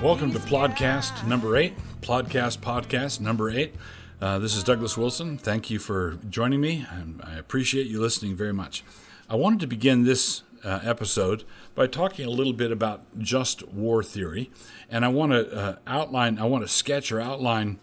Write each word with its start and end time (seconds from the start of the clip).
Welcome 0.00 0.30
to 0.30 0.38
Plodcast 0.38 1.26
number 1.26 1.56
eight, 1.56 1.74
Plodcast 2.02 2.58
podcast 2.58 3.20
number 3.20 3.50
eight. 3.50 3.74
Uh, 4.20 4.38
this 4.38 4.54
is 4.54 4.62
Douglas 4.62 4.96
Wilson. 4.96 5.36
Thank 5.36 5.70
you 5.70 5.80
for 5.80 6.20
joining 6.30 6.60
me, 6.60 6.86
and 6.88 7.20
I 7.24 7.34
appreciate 7.34 7.88
you 7.88 8.00
listening 8.00 8.36
very 8.36 8.52
much. 8.52 8.84
I 9.28 9.34
wanted 9.34 9.58
to 9.58 9.66
begin 9.66 10.04
this 10.04 10.44
uh, 10.62 10.78
episode 10.84 11.42
by 11.74 11.88
talking 11.88 12.24
a 12.24 12.30
little 12.30 12.52
bit 12.52 12.70
about 12.70 13.18
just 13.18 13.66
war 13.70 14.04
theory, 14.04 14.52
and 14.88 15.04
I 15.04 15.08
want 15.08 15.32
to 15.32 15.52
uh, 15.52 15.76
outline, 15.84 16.38
I 16.38 16.44
want 16.44 16.62
to 16.62 16.68
sketch 16.68 17.10
or 17.10 17.20
outline 17.20 17.80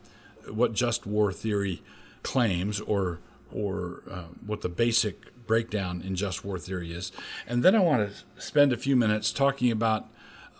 what 0.50 0.72
just 0.72 1.05
war 1.05 1.34
theory 1.34 1.84
claims, 2.23 2.80
or 2.80 3.20
or 3.52 4.03
uh, 4.09 4.23
what 4.45 4.61
the 4.61 4.70
basic 4.70 5.45
breakdown 5.45 6.02
in 6.02 6.16
just 6.16 6.45
war 6.45 6.59
theory 6.59 6.94
is, 6.94 7.11
and 7.45 7.61
then 7.61 7.75
I 7.75 7.80
want 7.80 8.09
to 8.09 8.41
spend 8.41 8.72
a 8.72 8.77
few 8.77 8.95
minutes 8.95 9.34
talking 9.34 9.70
about 9.70 10.08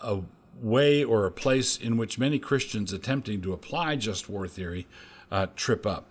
a 0.02 0.20
way 0.60 1.04
or 1.04 1.26
a 1.26 1.30
place 1.30 1.76
in 1.76 1.96
which 1.96 2.18
many 2.18 2.38
Christians 2.38 2.92
attempting 2.92 3.42
to 3.42 3.52
apply 3.52 3.96
just 3.96 4.28
war 4.28 4.48
theory 4.48 4.86
uh, 5.30 5.46
trip 5.56 5.86
up. 5.86 6.06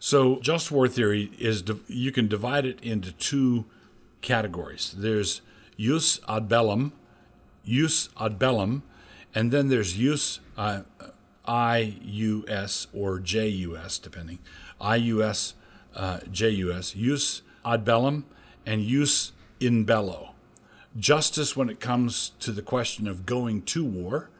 So, 0.00 0.38
just 0.40 0.70
war 0.70 0.88
theory 0.88 1.32
is 1.38 1.64
you 1.88 2.12
can 2.12 2.28
divide 2.28 2.64
it 2.64 2.80
into 2.82 3.12
two 3.12 3.64
categories. 4.20 4.94
There's 4.96 5.42
jus 5.76 6.20
ad 6.28 6.48
bellum, 6.48 6.92
jus 7.64 8.08
ad 8.20 8.38
bellum, 8.38 8.82
and 9.34 9.50
then 9.50 9.68
there's 9.68 9.94
jus 9.94 10.40
uh, 10.56 10.82
IUS 11.48 12.86
or 12.92 13.18
JUS, 13.18 13.98
depending. 13.98 14.38
IUS, 14.80 15.54
uh, 15.96 16.20
JUS, 16.30 16.92
jus 16.92 17.42
ad 17.64 17.84
bellum, 17.84 18.24
and 18.66 18.82
jus 18.82 19.32
in 19.58 19.84
bello 19.84 20.34
justice 20.98 21.56
when 21.56 21.68
it 21.68 21.80
comes 21.80 22.30
to 22.40 22.52
the 22.52 22.62
question 22.62 23.06
of 23.06 23.26
going 23.26 23.62
to 23.62 23.84
war, 23.84 24.30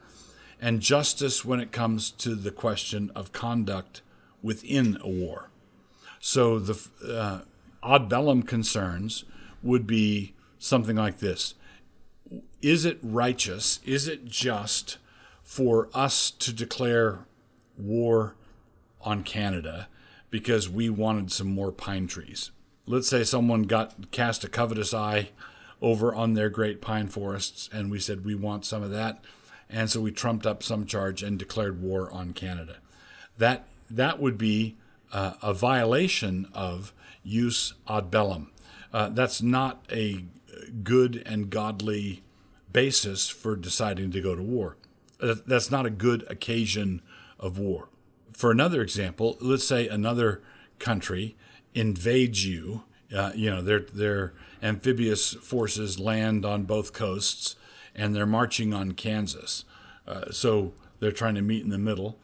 and 0.61 0.81
justice 0.81 1.45
when 1.45 1.61
it 1.61 1.73
comes 1.73 2.11
to 2.11 2.34
the 2.34 2.51
question 2.51 3.11
of 3.14 3.33
conduct 3.33 4.03
within 4.42 4.98
a 5.03 5.09
war. 5.09 5.51
So 6.20 6.59
the 6.59 6.89
uh, 7.06 7.41
ad 7.83 8.09
bellum 8.09 8.42
concerns 8.42 9.25
would 9.62 9.86
be 9.86 10.34
something 10.59 10.97
like 10.97 11.19
this 11.19 11.55
Is 12.61 12.84
it 12.84 12.98
righteous? 13.03 13.81
Is 13.84 14.09
it 14.09 14.27
just 14.27 14.98
for 15.42 15.89
us 15.95 16.31
to 16.31 16.53
declare 16.53 17.20
war 17.77 18.34
on 19.01 19.23
Canada 19.23 19.89
because 20.31 20.69
we 20.69 20.91
wanted 20.91 21.31
some 21.31 21.48
more 21.48 21.73
pine 21.73 22.06
trees? 22.06 22.51
Let's 22.86 23.09
say 23.09 23.23
someone 23.23 23.62
got 23.64 24.11
cast 24.11 24.45
a 24.45 24.48
covetous 24.48 24.92
eye 24.92 25.31
over 25.81 26.15
on 26.15 26.34
their 26.34 26.48
great 26.48 26.81
pine 26.81 27.09
forests, 27.09 27.69
and 27.73 27.91
we 27.91 28.01
said 28.01 28.25
we 28.25 28.34
want 28.34 28.65
some 28.65 28.83
of 28.83 28.91
that, 28.91 29.23
and 29.69 29.91
so 29.91 30.01
we 30.01 30.11
trumped 30.11 30.47
up 30.47 30.62
some 30.62 30.87
charge 30.87 31.23
and 31.23 31.39
declared 31.39 31.81
war 31.81 32.11
on 32.11 32.33
Canada. 32.33 32.77
That 33.37 33.67
that 33.91 34.19
would 34.20 34.37
be 34.37 34.77
uh, 35.12 35.35
a 35.43 35.55
violation 35.55 36.48
of 36.53 36.93
jus 37.25 37.75
ad 37.89 38.11
bellum. 38.11 38.51
Uh, 38.93 39.09
that's 39.11 39.43
not 39.43 39.85
a 39.91 40.25
good 40.83 41.23
and 41.27 41.51
godly 41.51 42.23
basis 42.73 43.29
for 43.29 43.57
deciding 43.57 44.11
to 44.13 44.20
go 44.20 44.35
to 44.35 44.42
war. 44.42 44.77
That's 45.20 45.70
not 45.70 45.87
a 45.87 45.91
good 45.91 46.25
occasion 46.31 47.03
of 47.39 47.59
war. 47.59 47.89
For 48.33 48.51
another 48.51 48.83
example, 48.83 49.37
let's 49.41 49.67
say 49.67 49.89
another 49.89 50.42
country 50.79 51.36
invades 51.75 52.47
you. 52.47 52.85
Uh, 53.14 53.33
you 53.35 53.51
know, 53.51 53.63
they're 53.63 53.86
they're 53.92 54.35
amphibious 54.63 55.35
forces 55.35 55.98
land 55.98 56.45
on 56.45 56.64
both 56.64 56.92
coasts, 56.92 57.57
and 57.95 58.14
they're 58.14 58.27
marching 58.27 58.74
on 58.74 58.92
Kansas. 58.92 59.64
Uh, 60.07 60.30
so 60.30 60.74
they're 61.01 61.13
trying 61.13 61.35
to 61.35 61.42
meet 61.42 61.63
in 61.63 61.70
the 61.70 61.79
middle. 61.79 62.19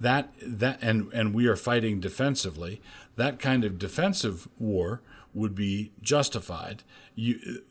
That 0.00 0.32
that 0.42 0.78
and 0.80 1.12
and 1.12 1.34
we 1.34 1.46
are 1.46 1.56
fighting 1.56 2.00
defensively. 2.00 2.80
That 3.16 3.38
kind 3.38 3.64
of 3.64 3.78
defensive 3.78 4.48
war 4.58 5.02
would 5.34 5.54
be 5.54 5.92
justified. 6.00 6.82
You 7.14 7.62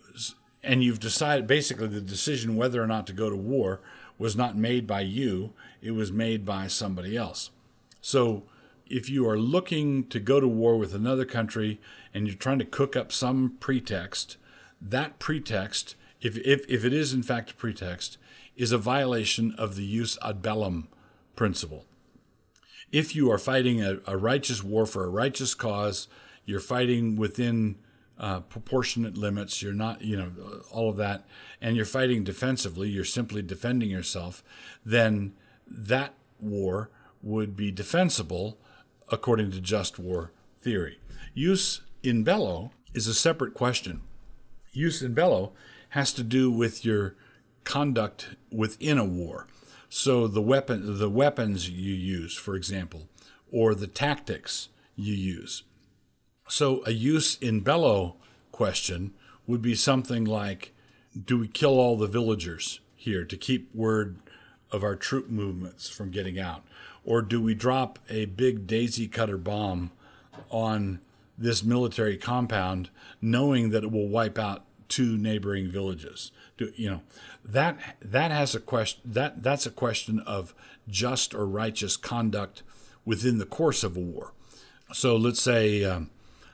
and 0.61 0.83
you've 0.83 0.99
decided 0.99 1.47
basically 1.47 1.87
the 1.87 2.01
decision 2.01 2.55
whether 2.55 2.83
or 2.83 2.87
not 2.87 3.07
to 3.07 3.13
go 3.13 3.29
to 3.29 3.35
war 3.35 3.81
was 4.19 4.35
not 4.35 4.55
made 4.55 4.85
by 4.85 5.01
you; 5.01 5.53
it 5.81 5.91
was 5.91 6.11
made 6.11 6.45
by 6.45 6.67
somebody 6.67 7.17
else. 7.17 7.49
So 8.01 8.43
if 8.89 9.09
you 9.09 9.27
are 9.27 9.37
looking 9.37 10.05
to 10.07 10.19
go 10.19 10.39
to 10.39 10.47
war 10.47 10.77
with 10.77 10.93
another 10.93 11.25
country 11.25 11.79
and 12.13 12.27
you're 12.27 12.35
trying 12.35 12.59
to 12.59 12.65
cook 12.65 12.95
up 12.95 13.11
some 13.11 13.57
pretext, 13.59 14.37
that 14.81 15.19
pretext, 15.19 15.95
if, 16.21 16.37
if, 16.37 16.65
if 16.69 16.85
it 16.85 16.93
is 16.93 17.13
in 17.13 17.23
fact 17.23 17.51
a 17.51 17.53
pretext, 17.55 18.17
is 18.55 18.71
a 18.71 18.77
violation 18.77 19.53
of 19.57 19.75
the 19.75 19.97
jus 19.97 20.17
ad 20.23 20.41
bellum 20.41 20.87
principle. 21.35 21.85
If 22.91 23.15
you 23.15 23.31
are 23.31 23.37
fighting 23.37 23.81
a, 23.81 23.99
a 24.05 24.17
righteous 24.17 24.63
war 24.63 24.85
for 24.85 25.05
a 25.05 25.09
righteous 25.09 25.53
cause, 25.53 26.07
you're 26.45 26.59
fighting 26.59 27.15
within 27.15 27.77
uh, 28.19 28.41
proportionate 28.41 29.17
limits, 29.17 29.61
you're 29.61 29.73
not, 29.73 30.01
you 30.01 30.17
know, 30.17 30.31
all 30.71 30.89
of 30.89 30.97
that, 30.97 31.25
and 31.61 31.75
you're 31.75 31.85
fighting 31.85 32.23
defensively, 32.23 32.89
you're 32.89 33.05
simply 33.05 33.41
defending 33.41 33.89
yourself, 33.89 34.43
then 34.85 35.33
that 35.65 36.13
war 36.39 36.89
would 37.21 37.55
be 37.55 37.71
defensible 37.71 38.57
according 39.09 39.51
to 39.51 39.61
just 39.61 39.99
war 39.99 40.31
theory. 40.61 40.99
Jus 41.35 41.81
in 42.03 42.23
bello 42.23 42.71
is 42.93 43.07
a 43.07 43.13
separate 43.13 43.53
question. 43.53 44.01
Jus 44.73 45.01
in 45.01 45.13
bello 45.13 45.51
has 45.89 46.13
to 46.13 46.23
do 46.23 46.51
with 46.51 46.85
your 46.85 47.15
conduct 47.63 48.35
within 48.51 48.97
a 48.97 49.05
war. 49.05 49.47
So 49.89 50.27
the 50.27 50.41
weapon, 50.41 50.97
the 50.99 51.09
weapons 51.09 51.69
you 51.69 51.93
use, 51.93 52.35
for 52.35 52.55
example, 52.55 53.07
or 53.51 53.73
the 53.73 53.87
tactics 53.87 54.69
you 54.95 55.13
use. 55.13 55.63
So 56.47 56.83
a 56.85 56.93
jus 56.93 57.37
in 57.37 57.61
bello 57.61 58.15
question 58.51 59.13
would 59.47 59.61
be 59.61 59.75
something 59.75 60.25
like, 60.25 60.73
do 61.25 61.39
we 61.39 61.47
kill 61.47 61.79
all 61.79 61.97
the 61.97 62.07
villagers 62.07 62.79
here 62.95 63.25
to 63.25 63.37
keep 63.37 63.73
word 63.73 64.17
of 64.71 64.83
our 64.83 64.95
troop 64.95 65.29
movements 65.29 65.89
from 65.89 66.11
getting 66.11 66.39
out? 66.39 66.63
Or 67.03 67.21
do 67.21 67.41
we 67.41 67.55
drop 67.55 67.97
a 68.09 68.25
big 68.25 68.67
daisy 68.67 69.07
cutter 69.07 69.37
bomb 69.37 69.91
on 70.51 70.99
this 71.39 71.63
military 71.63 72.17
compound, 72.17 72.89
knowing 73.21 73.69
that 73.69 73.83
it 73.83 73.91
will 73.91 74.07
wipe 74.07 74.37
out 74.37 74.65
two 74.89 75.17
neighboring 75.17 75.69
villages. 75.69 76.31
Do, 76.57 76.71
you 76.75 76.89
know 76.89 77.01
that 77.45 77.97
that 78.01 78.31
has 78.31 78.53
a 78.53 78.59
question 78.59 79.01
that 79.05 79.41
that's 79.41 79.65
a 79.65 79.71
question 79.71 80.19
of 80.19 80.53
just 80.87 81.33
or 81.33 81.45
righteous 81.45 81.95
conduct 81.95 82.63
within 83.05 83.37
the 83.37 83.45
course 83.45 83.83
of 83.83 83.95
a 83.95 84.01
war. 84.01 84.33
So 84.91 85.15
let's 85.15 85.41
say 85.41 85.83
um, 85.85 86.09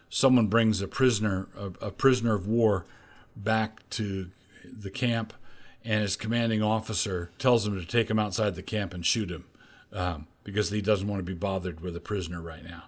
someone 0.09 0.47
brings 0.47 0.81
a 0.81 0.87
prisoner 0.87 1.47
a, 1.57 1.87
a 1.87 1.91
prisoner 1.91 2.35
of 2.35 2.47
war 2.47 2.85
back 3.35 3.89
to 3.91 4.29
the 4.63 4.91
camp, 4.91 5.33
and 5.83 6.01
his 6.01 6.15
commanding 6.15 6.61
officer 6.61 7.31
tells 7.39 7.65
him 7.65 7.79
to 7.79 7.85
take 7.85 8.09
him 8.09 8.19
outside 8.19 8.55
the 8.55 8.63
camp 8.63 8.93
and 8.93 9.05
shoot 9.05 9.31
him 9.31 9.45
um, 9.91 10.27
because 10.43 10.69
he 10.69 10.81
doesn't 10.81 11.07
want 11.07 11.19
to 11.19 11.23
be 11.23 11.33
bothered 11.33 11.81
with 11.81 11.95
a 11.95 11.99
prisoner 11.99 12.41
right 12.41 12.63
now. 12.63 12.83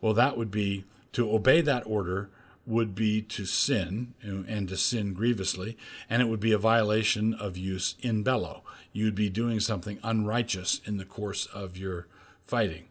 Well, 0.00 0.14
that 0.14 0.36
would 0.36 0.50
be 0.50 0.84
to 1.12 1.32
obey 1.32 1.60
that 1.60 1.86
order 1.86 2.30
would 2.66 2.94
be 2.94 3.20
to 3.22 3.44
sin 3.44 4.14
and 4.22 4.68
to 4.68 4.76
sin 4.76 5.12
grievously, 5.12 5.76
and 6.08 6.22
it 6.22 6.26
would 6.26 6.40
be 6.40 6.52
a 6.52 6.58
violation 6.58 7.34
of 7.34 7.54
jus 7.54 7.96
in 8.00 8.22
bello. 8.22 8.62
You'd 8.92 9.14
be 9.14 9.28
doing 9.28 9.60
something 9.60 9.98
unrighteous 10.02 10.80
in 10.84 10.96
the 10.96 11.04
course 11.04 11.46
of 11.46 11.76
your 11.76 12.06
fighting. 12.42 12.84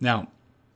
Now, 0.00 0.28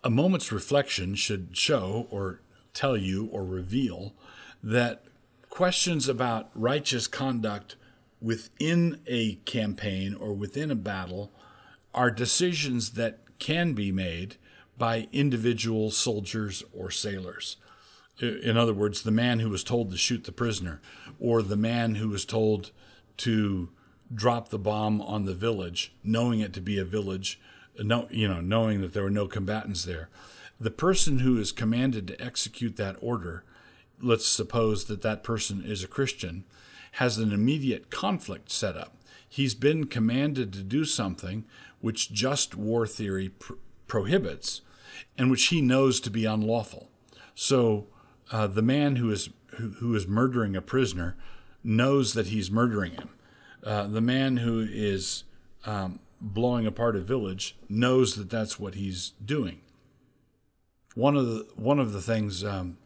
a 0.03 0.11
moment's 0.11 0.53
reflection 0.53 1.15
should 1.17 1.57
show 1.57 2.07
or 2.11 2.41
tell 2.73 2.97
you 2.97 3.27
or 3.27 3.45
reveal 3.45 4.15
that 4.63 5.05
questions 5.51 6.09
about 6.09 6.51
righteous 6.55 7.07
conduct 7.07 7.77
within 8.21 9.01
a 9.07 9.35
campaign 9.47 10.15
or 10.15 10.33
within 10.33 10.71
a 10.71 10.77
battle 10.77 11.33
are 11.95 12.11
decisions 12.11 12.93
that 12.93 13.19
can 13.39 13.73
be 13.73 13.91
made 13.91 14.37
by 14.79 15.09
individual 15.13 15.91
soldiers 15.91 16.63
or 16.73 16.91
sailors. 16.91 17.57
In 18.21 18.57
other 18.57 18.73
words, 18.73 19.03
the 19.03 19.11
man 19.11 19.41
who 19.41 19.51
was 19.51 19.63
told 19.63 19.91
to 19.91 19.97
shoot 19.99 20.25
the 20.25 20.33
prisoner, 20.33 20.81
or 21.19 21.43
the 21.43 21.57
man 21.57 21.97
who 21.97 22.09
was 22.09 22.25
told 22.25 22.71
to 23.19 23.69
drop 24.15 24.49
the 24.49 24.59
bomb 24.59 25.03
on 25.03 25.25
the 25.25 25.35
village, 25.35 25.93
knowing 26.03 26.41
it 26.41 26.53
to 26.55 26.61
be 26.61 26.79
a 26.79 26.85
village, 26.85 27.39
no, 27.79 28.07
you 28.11 28.27
know, 28.27 28.41
knowing 28.41 28.81
that 28.81 28.95
there 28.95 29.03
were 29.03 29.11
no 29.11 29.27
combatants 29.27 29.85
there. 29.85 30.09
The 30.59 30.71
person 30.71 31.19
who 31.19 31.39
is 31.39 31.53
commanded 31.53 32.07
to 32.09 32.23
execute 32.23 32.77
that 32.77 32.97
order, 33.01 33.45
let's 34.01 34.27
suppose 34.27 34.87
that 34.87 35.03
that 35.03 35.23
person 35.23 35.63
is 35.65 35.85
a 35.85 35.89
Christian, 35.89 36.45
has 36.93 37.19
an 37.19 37.33
immediate 37.33 37.91
conflict 37.91 38.51
set 38.51 38.77
up. 38.77 38.97
He's 39.29 39.55
been 39.55 39.87
commanded 39.87 40.53
to 40.55 40.63
do 40.63 40.87
something 40.87 41.45
which 41.81 42.11
just 42.11 42.55
war 42.55 42.87
theory 42.87 43.29
pr- 43.29 43.55
prohibits, 43.87 44.63
and 45.17 45.31
which 45.31 45.47
he 45.47 45.61
knows 45.61 46.01
to 46.01 46.11
be 46.11 46.25
unlawful. 46.25 46.91
So 47.35 47.87
uh, 48.31 48.47
the 48.47 48.63
man 48.63 48.97
who 48.97 49.11
is 49.11 49.31
who, 49.57 49.71
who 49.79 49.95
is 49.95 50.07
murdering 50.07 50.57
a 50.57 50.63
prisoner 50.63 51.17
knows 51.63 52.15
that 52.15 52.29
he's 52.29 52.51
murdering 52.51 52.93
him. 52.93 53.11
Uh, 53.65 53.87
the 53.87 54.01
man 54.01 54.39
who 54.39 54.67
is 54.71 55.25
um, 55.65 55.99
blowing 56.21 56.67
apart 56.67 56.97
a 56.97 57.01
village 57.01 57.57
knows 57.69 58.15
that 58.15 58.31
that's 58.31 58.59
what 58.59 58.75
he's 58.75 59.13
doing. 59.25 59.61
One 60.95 61.17
of 61.17 61.27
the 61.27 61.47
one 61.57 61.79
of 61.79 61.93
the 61.93 62.01
things 62.01 62.45
um, 62.45 62.79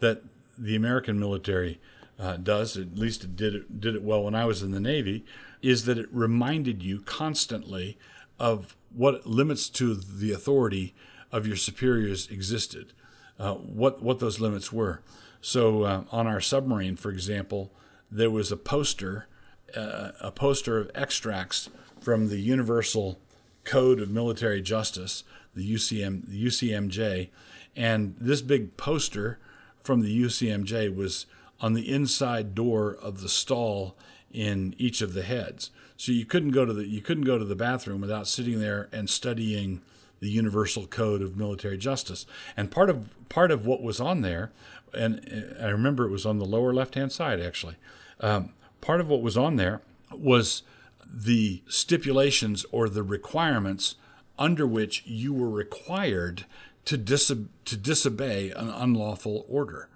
that 0.00 0.22
the 0.58 0.74
American 0.74 1.18
military 1.18 1.80
uh, 2.18 2.36
does, 2.36 2.76
at 2.76 2.96
least 2.96 3.24
it 3.24 3.36
did 3.36 3.54
it 3.54 3.80
did 3.80 3.94
it 3.94 4.02
well 4.02 4.24
when 4.24 4.34
I 4.34 4.44
was 4.44 4.62
in 4.62 4.70
the 4.70 4.80
Navy, 4.80 5.24
is 5.60 5.84
that 5.84 5.98
it 5.98 6.08
reminded 6.10 6.82
you 6.82 7.00
constantly 7.00 7.98
of 8.38 8.76
what 8.94 9.26
limits 9.26 9.68
to 9.68 9.94
the 9.94 10.32
authority 10.32 10.94
of 11.32 11.46
your 11.46 11.56
superiors 11.56 12.28
existed, 12.28 12.92
uh, 13.38 13.54
what 13.54 14.02
what 14.02 14.20
those 14.20 14.38
limits 14.38 14.72
were. 14.72 15.00
So 15.40 15.82
uh, 15.82 16.04
on 16.12 16.26
our 16.26 16.40
submarine, 16.40 16.96
for 16.96 17.10
example, 17.10 17.72
there 18.10 18.30
was 18.30 18.52
a 18.52 18.56
poster, 18.56 19.26
uh, 19.74 20.12
a 20.20 20.30
poster 20.30 20.78
of 20.78 20.90
extracts 20.94 21.68
from 22.00 22.28
the 22.28 22.38
Universal 22.38 23.18
Code 23.64 24.00
of 24.00 24.10
Military 24.10 24.60
Justice, 24.60 25.24
the 25.54 25.74
UCM, 25.74 26.28
the 26.28 26.44
UCMJ, 26.44 27.28
and 27.74 28.14
this 28.20 28.42
big 28.42 28.76
poster 28.76 29.38
from 29.82 30.00
the 30.00 30.22
UCMJ 30.22 30.94
was 30.94 31.26
on 31.60 31.74
the 31.74 31.90
inside 31.90 32.54
door 32.54 32.94
of 33.00 33.20
the 33.20 33.28
stall 33.28 33.96
in 34.32 34.74
each 34.78 35.00
of 35.00 35.14
the 35.14 35.22
heads. 35.22 35.70
So 35.96 36.12
you 36.12 36.24
couldn't 36.24 36.50
go 36.50 36.64
to 36.64 36.72
the 36.72 36.86
you 36.86 37.00
couldn't 37.00 37.24
go 37.24 37.38
to 37.38 37.44
the 37.44 37.54
bathroom 37.54 38.00
without 38.00 38.26
sitting 38.26 38.60
there 38.60 38.88
and 38.92 39.08
studying 39.08 39.80
the 40.22 40.30
Universal 40.30 40.86
Code 40.86 41.20
of 41.20 41.36
Military 41.36 41.76
Justice. 41.76 42.26
And 42.56 42.70
part 42.70 42.88
of 42.88 43.10
part 43.28 43.50
of 43.50 43.66
what 43.66 43.82
was 43.82 44.00
on 44.00 44.20
there, 44.20 44.52
and 44.94 45.56
I 45.60 45.66
remember 45.66 46.06
it 46.06 46.10
was 46.10 46.24
on 46.24 46.38
the 46.38 46.46
lower 46.46 46.72
left 46.72 46.94
hand 46.94 47.10
side 47.10 47.40
actually. 47.40 47.74
Um, 48.20 48.50
part 48.80 49.00
of 49.00 49.08
what 49.08 49.20
was 49.20 49.36
on 49.36 49.56
there 49.56 49.82
was 50.12 50.62
the 51.04 51.62
stipulations 51.66 52.64
or 52.70 52.88
the 52.88 53.02
requirements 53.02 53.96
under 54.38 54.64
which 54.64 55.02
you 55.04 55.34
were 55.34 55.50
required 55.50 56.46
to, 56.84 56.96
dis- 56.96 57.32
to 57.64 57.76
disobey 57.76 58.50
an 58.50 58.70
unlawful 58.70 59.44
order. 59.48 59.88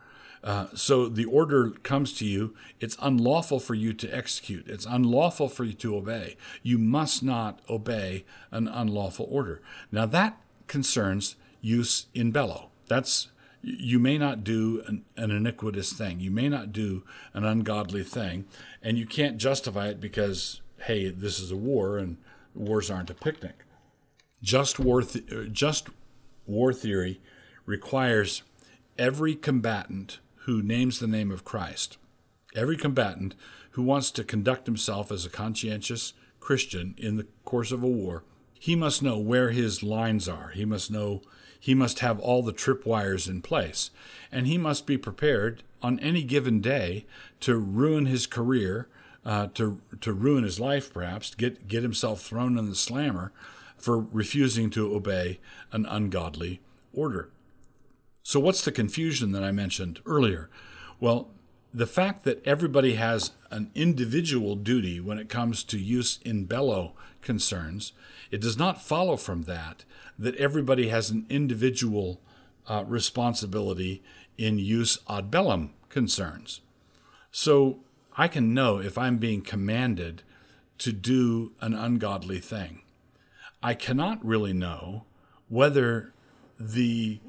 Uh, 0.47 0.69
so 0.75 1.09
the 1.09 1.25
order 1.25 1.71
comes 1.83 2.13
to 2.13 2.25
you, 2.25 2.55
it's 2.79 2.97
unlawful 3.03 3.59
for 3.59 3.75
you 3.75 3.93
to 3.93 4.09
execute, 4.17 4.69
it's 4.69 4.87
unlawful 4.87 5.49
for 5.49 5.65
you 5.65 5.73
to 5.73 5.97
obey. 5.97 6.37
You 6.63 6.79
must 6.79 7.21
not 7.21 7.59
obey 7.69 8.25
an 8.53 8.69
unlawful 8.69 9.27
order. 9.29 9.61
Now 9.91 10.07
that 10.07 10.41
concerns 10.69 11.35
jus 11.65 12.07
in 12.15 12.31
bello. 12.31 12.71
That's 12.87 13.29
you 13.61 13.99
may 13.99 14.19
not 14.19 14.45
do 14.45 14.85
an, 14.87 15.05
an, 15.17 15.33
iniquitous 15.33 15.93
thing. 15.93 16.21
You 16.21 16.31
may 16.31 16.49
not 16.49 16.71
do 16.71 17.03
an 17.35 17.45
ungodly 17.45 18.05
thing, 18.05 18.45
and 18.81 18.97
you 18.97 19.07
can't 19.07 19.39
justify 19.39 19.89
it 19.89 20.01
because 20.01 20.61
hey, 20.83 21.09
this 21.11 21.41
is 21.41 21.51
a 21.51 21.57
war 21.57 21.99
and 21.99 22.19
wars 22.55 22.89
aren't 22.89 23.11
a 23.11 23.15
picnic. 23.15 23.65
Just 24.41 24.79
war, 24.79 25.03
th- 25.03 25.51
just 25.51 25.89
war 26.47 26.73
theory 26.73 27.21
requires 27.65 28.45
every 28.97 29.35
combatant 29.35 30.21
who 30.47 30.63
names 30.63 31.01
the 31.01 31.09
name 31.09 31.33
of 31.33 31.45
Christ, 31.45 31.99
every 32.55 32.77
combatant 32.77 33.35
who 33.73 33.83
wants 33.83 34.13
to 34.13 34.23
conduct 34.23 34.67
himself 34.67 35.11
as 35.11 35.27
a 35.27 35.31
conscientious 35.31 36.13
Christian 36.39 36.95
in 36.97 37.17
the 37.17 37.27
course 37.45 37.73
of 37.73 37.83
a 37.83 37.89
war, 37.89 38.23
he 38.55 38.77
must 38.77 39.03
know 39.03 39.19
where 39.19 39.51
his 39.51 39.83
lines 39.83 40.29
are. 40.29 40.51
He 40.51 40.65
must 40.65 40.89
know 40.89 41.21
he 41.59 41.75
must 41.75 41.99
have 41.99 42.21
all 42.21 42.43
the 42.43 42.53
tripwires 42.53 43.29
in 43.29 43.43
place, 43.43 43.91
and 44.31 44.47
he 44.47 44.57
must 44.57 44.87
be 44.87 44.97
prepared 44.97 45.65
on 45.83 45.99
any 45.99 46.23
given 46.23 46.61
day 46.61 47.07
to 47.41 47.57
ruin 47.57 48.07
his 48.07 48.29
career 48.29 48.89
uh, 49.25 49.49
to 49.55 49.81
to 50.01 50.13
ruin 50.13 50.45
his 50.45 50.61
life, 50.61 50.93
perhaps 50.93 51.35
get 51.35 51.67
get 51.67 51.83
himself 51.83 52.23
thrown 52.23 52.57
in 52.57 52.69
the 52.69 52.77
slammer 52.77 53.33
for 53.77 53.99
refusing 53.99 54.71
to 54.71 54.95
obey 54.95 55.41
an 55.73 55.87
ungodly 55.87 56.61
order. 56.93 57.31
So, 58.29 58.41
what's 58.41 58.65
the 58.65 58.73
confusion 58.73 59.31
that 59.31 59.45
I 59.45 59.53
mentioned 59.53 60.01
earlier? 60.05 60.51
Well, 60.99 61.29
the 61.73 61.87
fact 61.87 62.25
that 62.25 62.45
everybody 62.45 62.95
has 62.95 63.31
an 63.53 63.71
individual 63.77 64.57
duty 64.57 64.99
when 64.99 65.17
it 65.17 65.29
comes 65.29 65.63
to 65.63 65.79
jus 65.79 66.19
in 66.25 66.47
bello 66.47 66.95
concerns, 67.23 67.93
it 68.33 68.41
does 68.41 68.59
not 68.59 68.83
follow 68.83 69.17
from 69.17 69.43
that 69.43 69.85
that 70.19 70.35
everybody 70.39 70.89
has 70.89 71.09
an 71.09 71.25
individual 71.31 72.21
uh, 72.67 72.83
responsibility 72.89 74.03
in 74.37 74.59
jus 74.59 74.99
ad 75.09 75.31
bellum 75.31 75.75
concerns. 75.89 76.63
So, 77.31 77.79
I 78.17 78.27
can 78.27 78.53
know 78.53 78.81
if 78.81 78.99
I'm 78.99 79.19
being 79.19 79.41
commanded 79.41 80.25
to 80.79 80.91
do 80.91 81.53
an 81.61 81.75
ungodly 81.75 82.41
thing. 82.41 82.83
I 83.63 83.75
cannot 83.75 84.27
really 84.27 84.53
know 84.53 85.05
whether 85.49 86.13
the 86.59 87.21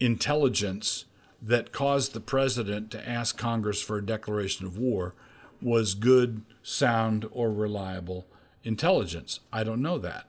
intelligence 0.00 1.04
that 1.40 1.72
caused 1.72 2.12
the 2.12 2.20
president 2.20 2.90
to 2.90 3.08
ask 3.08 3.36
Congress 3.36 3.80
for 3.82 3.98
a 3.98 4.04
declaration 4.06 4.66
of 4.66 4.78
war 4.78 5.14
was 5.60 5.94
good, 5.94 6.42
sound, 6.62 7.26
or 7.30 7.52
reliable 7.52 8.26
intelligence. 8.64 9.40
I 9.52 9.64
don't 9.64 9.82
know 9.82 9.98
that. 9.98 10.26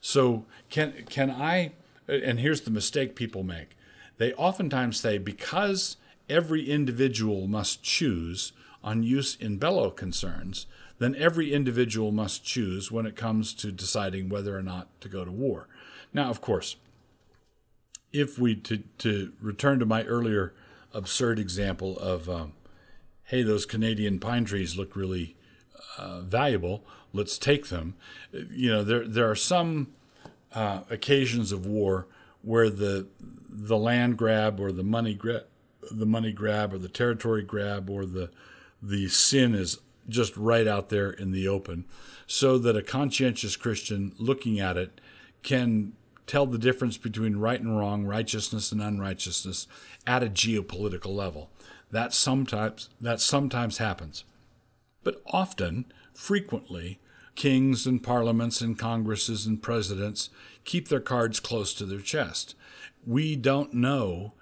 So 0.00 0.46
can 0.70 1.04
can 1.08 1.30
I 1.30 1.72
and 2.08 2.40
here's 2.40 2.62
the 2.62 2.70
mistake 2.70 3.14
people 3.14 3.42
make. 3.42 3.76
They 4.18 4.32
oftentimes 4.34 4.98
say 4.98 5.18
because 5.18 5.96
every 6.28 6.68
individual 6.68 7.46
must 7.46 7.82
choose 7.82 8.52
on 8.82 9.04
jus 9.04 9.36
in 9.36 9.58
bello 9.58 9.90
concerns, 9.90 10.66
then 10.98 11.14
every 11.16 11.52
individual 11.52 12.12
must 12.12 12.44
choose 12.44 12.90
when 12.90 13.06
it 13.06 13.16
comes 13.16 13.54
to 13.54 13.72
deciding 13.72 14.28
whether 14.28 14.56
or 14.56 14.62
not 14.62 14.88
to 15.00 15.08
go 15.08 15.24
to 15.24 15.32
war. 15.32 15.68
Now, 16.12 16.30
of 16.30 16.40
course, 16.40 16.76
if 18.12 18.38
we 18.38 18.54
to 18.54 18.78
to 18.98 19.32
return 19.40 19.78
to 19.78 19.86
my 19.86 20.04
earlier 20.04 20.54
absurd 20.92 21.38
example 21.38 21.98
of, 21.98 22.28
um, 22.28 22.52
hey, 23.24 23.42
those 23.42 23.64
Canadian 23.64 24.18
pine 24.18 24.44
trees 24.44 24.76
look 24.76 24.94
really 24.94 25.36
uh, 25.98 26.20
valuable. 26.20 26.84
Let's 27.12 27.38
take 27.38 27.68
them. 27.68 27.94
You 28.32 28.70
know, 28.70 28.84
there 28.84 29.06
there 29.06 29.30
are 29.30 29.36
some 29.36 29.88
uh, 30.54 30.80
occasions 30.90 31.52
of 31.52 31.66
war 31.66 32.06
where 32.42 32.70
the 32.70 33.06
the 33.48 33.78
land 33.78 34.16
grab 34.16 34.60
or 34.60 34.72
the 34.72 34.82
money 34.82 35.14
grab, 35.14 35.44
the 35.90 36.06
money 36.06 36.32
grab 36.32 36.72
or 36.72 36.78
the 36.78 36.88
territory 36.88 37.42
grab 37.42 37.88
or 37.90 38.04
the 38.04 38.30
the 38.82 39.08
sin 39.08 39.54
is 39.54 39.78
just 40.08 40.36
right 40.36 40.66
out 40.66 40.88
there 40.88 41.10
in 41.10 41.30
the 41.30 41.46
open, 41.46 41.84
so 42.26 42.58
that 42.58 42.76
a 42.76 42.82
conscientious 42.82 43.56
Christian 43.56 44.12
looking 44.18 44.58
at 44.58 44.76
it 44.76 45.00
can 45.42 45.92
tell 46.26 46.46
the 46.46 46.58
difference 46.58 46.96
between 46.96 47.36
right 47.36 47.60
and 47.60 47.78
wrong, 47.78 48.04
righteousness 48.04 48.72
and 48.72 48.82
unrighteousness 48.82 49.66
at 50.06 50.22
a 50.22 50.28
geopolitical 50.28 51.14
level. 51.14 51.50
That 51.90 52.14
sometimes 52.14 52.88
that 53.00 53.20
sometimes 53.20 53.78
happens. 53.78 54.24
But 55.04 55.20
often, 55.26 55.92
frequently, 56.14 57.00
kings 57.34 57.86
and 57.86 58.02
parliaments 58.02 58.60
and 58.60 58.78
congresses 58.78 59.46
and 59.46 59.62
presidents 59.62 60.30
keep 60.64 60.88
their 60.88 61.00
cards 61.00 61.40
close 61.40 61.74
to 61.74 61.86
their 61.86 62.00
chest. 62.00 62.54
We 63.06 63.36
don't 63.36 63.74
know, 63.74 64.32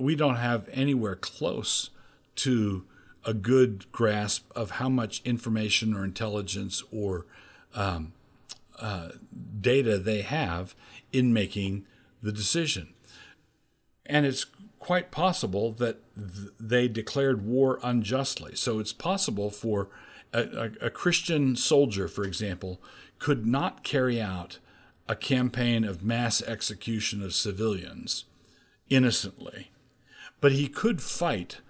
we 0.00 0.14
don't 0.14 0.36
have 0.36 0.68
anywhere 0.72 1.16
close 1.16 1.90
to 2.36 2.84
a 3.24 3.34
good 3.34 3.90
grasp 3.92 4.50
of 4.54 4.72
how 4.72 4.88
much 4.88 5.20
information 5.24 5.94
or 5.94 6.04
intelligence 6.04 6.82
or 6.92 7.26
um, 7.74 8.12
uh, 8.78 9.10
data 9.60 9.98
they 9.98 10.22
have 10.22 10.74
in 11.12 11.32
making 11.32 11.86
the 12.22 12.32
decision. 12.32 12.94
And 14.04 14.24
it's 14.26 14.46
quite 14.78 15.10
possible 15.10 15.72
that 15.72 15.98
th- 16.16 16.50
they 16.60 16.88
declared 16.88 17.44
war 17.44 17.80
unjustly. 17.82 18.54
So 18.54 18.78
it's 18.78 18.92
possible 18.92 19.50
for 19.50 19.88
a, 20.32 20.42
a, 20.42 20.86
a 20.86 20.90
Christian 20.90 21.56
soldier, 21.56 22.08
for 22.08 22.24
example, 22.24 22.80
could 23.18 23.46
not 23.46 23.82
carry 23.82 24.20
out 24.20 24.58
a 25.08 25.16
campaign 25.16 25.84
of 25.84 26.02
mass 26.02 26.42
execution 26.42 27.22
of 27.22 27.34
civilians 27.34 28.24
innocently, 28.88 29.70
but 30.40 30.52
he 30.52 30.68
could 30.68 31.00
fight 31.00 31.60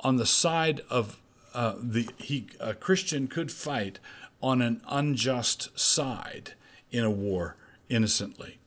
on 0.00 0.16
the 0.16 0.26
side 0.26 0.80
of 0.88 1.20
uh, 1.52 1.74
the 1.80 2.08
he 2.16 2.46
a 2.60 2.74
Christian 2.74 3.26
could 3.26 3.50
fight 3.50 3.98
on 4.40 4.62
an 4.62 4.80
unjust 4.88 5.78
side 5.78 6.54
in 6.90 7.04
a 7.04 7.10
war 7.10 7.56
innocently. 7.90 8.58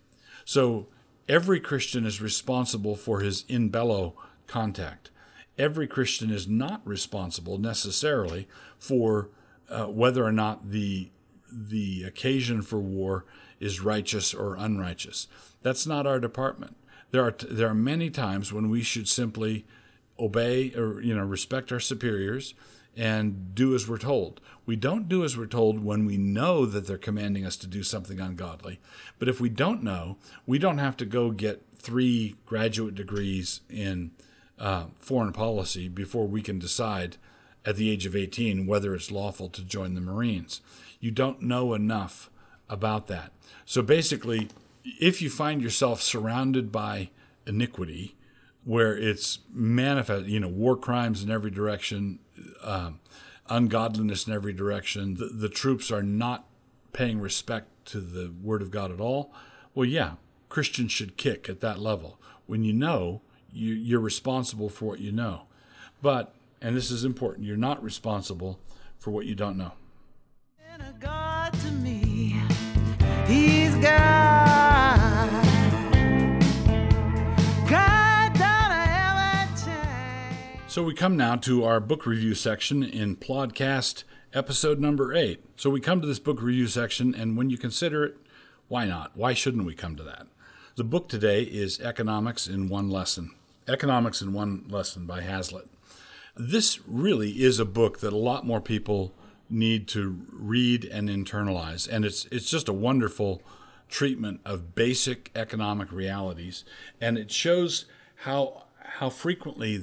So 0.45 0.87
every 1.27 1.59
Christian 1.59 2.05
is 2.05 2.21
responsible 2.21 2.95
for 2.95 3.21
his 3.21 3.45
in 3.47 3.69
bello 3.69 4.15
contact. 4.47 5.09
Every 5.57 5.87
Christian 5.87 6.29
is 6.29 6.47
not 6.47 6.81
responsible 6.85 7.57
necessarily 7.57 8.47
for 8.77 9.29
uh, 9.69 9.85
whether 9.85 10.23
or 10.23 10.31
not 10.31 10.69
the 10.69 11.09
the 11.51 12.03
occasion 12.03 12.63
for 12.63 12.79
war 12.79 13.25
is 13.59 13.79
righteous 13.79 14.33
or 14.33 14.55
unrighteous. 14.55 15.27
That's 15.61 15.85
not 15.85 16.07
our 16.07 16.19
department. 16.19 16.75
There 17.11 17.23
are 17.23 17.35
there 17.49 17.69
are 17.69 17.75
many 17.75 18.09
times 18.09 18.51
when 18.51 18.69
we 18.69 18.81
should 18.81 19.07
simply 19.07 19.65
obey 20.19 20.73
or 20.75 21.01
you 21.01 21.15
know 21.15 21.23
respect 21.23 21.71
our 21.71 21.79
superiors 21.79 22.53
and 22.95 23.55
do 23.55 23.73
as 23.75 23.87
we're 23.87 23.97
told. 23.97 24.39
We 24.65 24.75
don't 24.75 25.09
do 25.09 25.23
as 25.23 25.37
we're 25.37 25.45
told 25.45 25.83
when 25.83 26.05
we 26.05 26.17
know 26.17 26.65
that 26.65 26.87
they're 26.87 26.97
commanding 26.97 27.45
us 27.45 27.57
to 27.57 27.67
do 27.67 27.83
something 27.83 28.19
ungodly. 28.19 28.79
But 29.19 29.27
if 29.27 29.41
we 29.41 29.49
don't 29.49 29.83
know, 29.83 30.17
we 30.45 30.59
don't 30.59 30.77
have 30.77 30.95
to 30.97 31.05
go 31.05 31.31
get 31.31 31.63
three 31.77 32.35
graduate 32.45 32.95
degrees 32.95 33.61
in 33.69 34.11
uh, 34.57 34.85
foreign 34.99 35.33
policy 35.33 35.89
before 35.89 36.27
we 36.27 36.41
can 36.41 36.59
decide 36.59 37.17
at 37.65 37.75
the 37.75 37.89
age 37.89 38.05
of 38.05 38.15
18 38.15 38.65
whether 38.65 38.93
it's 38.93 39.11
lawful 39.11 39.49
to 39.49 39.63
join 39.63 39.93
the 39.93 40.01
Marines. 40.01 40.61
You 40.99 41.11
don't 41.11 41.41
know 41.41 41.73
enough 41.73 42.29
about 42.69 43.07
that. 43.07 43.31
So 43.65 43.81
basically, 43.81 44.49
if 44.83 45.21
you 45.21 45.29
find 45.29 45.61
yourself 45.61 46.01
surrounded 46.01 46.71
by 46.71 47.09
iniquity, 47.45 48.15
where 48.63 48.97
it's 48.97 49.39
manifest, 49.51 50.25
you 50.25 50.39
know, 50.39 50.47
war 50.47 50.77
crimes 50.77 51.21
in 51.23 51.29
every 51.29 51.51
direction, 51.51 52.19
um, 52.63 52.99
ungodliness 53.49 54.27
in 54.27 54.33
every 54.33 54.53
direction, 54.53 55.15
the, 55.15 55.25
the 55.25 55.49
troops 55.49 55.91
are 55.91 56.03
not 56.03 56.45
paying 56.91 57.19
respect 57.19 57.67
to 57.85 57.99
the 57.99 58.33
Word 58.41 58.61
of 58.61 58.71
God 58.71 58.91
at 58.91 58.99
all. 58.99 59.33
Well, 59.75 59.85
yeah, 59.85 60.13
Christians 60.49 60.91
should 60.91 61.17
kick 61.17 61.49
at 61.49 61.59
that 61.61 61.79
level. 61.79 62.19
When 62.45 62.63
you 62.63 62.73
know, 62.73 63.21
you, 63.51 63.73
you're 63.73 63.99
responsible 63.99 64.69
for 64.69 64.85
what 64.85 64.99
you 64.99 65.11
know. 65.11 65.43
But, 66.01 66.33
and 66.61 66.75
this 66.75 66.91
is 66.91 67.03
important, 67.03 67.47
you're 67.47 67.57
not 67.57 67.83
responsible 67.83 68.59
for 68.99 69.11
what 69.11 69.25
you 69.25 69.35
don't 69.35 69.57
know. 69.57 69.73
So 80.73 80.81
we 80.81 80.95
come 80.95 81.15
now 81.15 81.35
to 81.35 81.63
our 81.65 81.79
book 81.79 82.07
review 82.07 82.33
section 82.33 82.81
in 82.81 83.15
Plodcast 83.15 84.05
episode 84.33 84.79
number 84.79 85.13
eight. 85.13 85.45
So 85.55 85.69
we 85.69 85.79
come 85.79 86.01
to 86.01 86.07
this 86.07 86.17
book 86.17 86.41
review 86.41 86.65
section, 86.65 87.13
and 87.13 87.37
when 87.37 87.51
you 87.51 87.59
consider 87.59 88.03
it, 88.05 88.17
why 88.69 88.85
not? 88.85 89.11
Why 89.15 89.35
shouldn't 89.35 89.67
we 89.67 89.75
come 89.75 89.95
to 89.97 90.03
that? 90.03 90.25
The 90.75 90.83
book 90.83 91.09
today 91.09 91.43
is 91.43 91.79
Economics 91.79 92.47
in 92.47 92.69
One 92.69 92.89
Lesson. 92.89 93.35
Economics 93.67 94.19
in 94.19 94.33
One 94.33 94.65
Lesson 94.67 95.05
by 95.05 95.21
Hazlitt. 95.21 95.69
This 96.35 96.79
really 96.87 97.43
is 97.43 97.59
a 97.59 97.65
book 97.65 97.99
that 97.99 98.11
a 98.11 98.17
lot 98.17 98.43
more 98.43 98.59
people 98.59 99.13
need 99.51 99.87
to 99.89 100.25
read 100.31 100.85
and 100.85 101.07
internalize, 101.07 101.87
and 101.87 102.03
it's 102.03 102.25
it's 102.31 102.49
just 102.49 102.67
a 102.67 102.73
wonderful 102.73 103.43
treatment 103.89 104.41
of 104.43 104.73
basic 104.73 105.29
economic 105.35 105.91
realities, 105.91 106.65
and 106.99 107.19
it 107.19 107.29
shows 107.29 107.85
how 108.23 108.63
how 108.95 109.11
frequently 109.11 109.79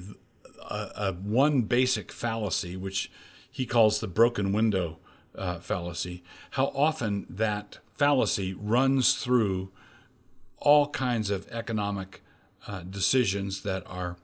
a, 0.69 0.91
a 0.95 1.13
one 1.13 1.63
basic 1.63 2.11
fallacy, 2.11 2.75
which 2.75 3.11
he 3.49 3.65
calls 3.65 3.99
the 3.99 4.07
broken 4.07 4.51
window 4.51 4.97
uh, 5.35 5.59
fallacy, 5.59 6.23
how 6.51 6.67
often 6.75 7.25
that 7.29 7.79
fallacy 7.93 8.53
runs 8.53 9.15
through 9.15 9.71
all 10.57 10.87
kinds 10.89 11.29
of 11.29 11.47
economic 11.51 12.21
uh, 12.67 12.81
decisions 12.81 13.63
that 13.63 13.83
our 13.87 14.17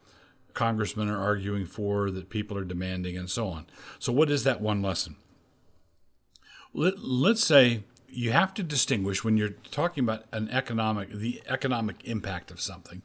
congressmen 0.53 1.09
are 1.09 1.21
arguing 1.21 1.65
for, 1.65 2.09
that 2.11 2.29
people 2.29 2.57
are 2.57 2.63
demanding, 2.63 3.17
and 3.17 3.29
so 3.29 3.47
on. 3.47 3.65
So, 3.99 4.11
what 4.11 4.29
is 4.29 4.43
that 4.43 4.61
one 4.61 4.81
lesson? 4.81 5.15
Let, 6.73 6.99
let's 6.99 7.43
say 7.43 7.83
you 8.07 8.31
have 8.31 8.53
to 8.55 8.63
distinguish 8.63 9.23
when 9.23 9.37
you're 9.37 9.55
talking 9.71 10.03
about 10.03 10.23
an 10.31 10.49
economic, 10.49 11.11
the 11.11 11.41
economic 11.47 12.03
impact 12.05 12.51
of 12.51 12.59
something. 12.59 13.01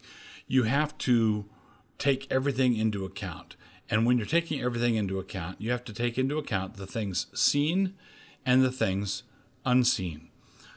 You 0.47 0.65
have 0.65 0.97
to 0.99 1.47
take 2.03 2.27
everything 2.33 2.75
into 2.77 3.05
account. 3.05 3.55
And 3.89 4.05
when 4.05 4.19
you're 4.19 4.27
taking 4.27 4.61
everything 4.61 4.97
into 4.97 5.21
account, 5.21 5.61
you 5.61 5.71
have 5.71 5.85
to 5.85 5.93
take 5.93 6.19
into 6.19 6.37
account 6.37 6.75
the 6.75 6.87
things 6.87 7.27
seen 7.33 7.95
and 8.45 8.65
the 8.65 8.73
things 8.73 9.23
unseen. 9.65 10.29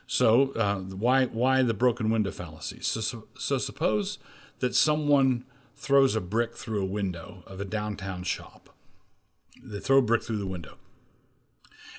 So, 0.06 0.52
uh, 0.52 0.82
why 0.82 1.26
why 1.26 1.64
the 1.64 1.74
broken 1.74 2.12
window 2.12 2.30
fallacy? 2.30 2.80
So, 2.82 3.02
so, 3.02 3.28
so 3.36 3.58
suppose 3.58 4.20
that 4.60 4.76
someone 4.76 5.46
throws 5.76 6.16
a 6.16 6.22
brick 6.22 6.56
through 6.56 6.84
a 6.84 6.94
window 7.00 7.44
of 7.48 7.60
a 7.60 7.66
downtown 7.66 8.22
shop. 8.22 8.70
They 9.64 9.80
throw 9.80 9.98
a 9.98 10.04
brick 10.04 10.22
through 10.22 10.38
the 10.38 10.46
window, 10.46 10.78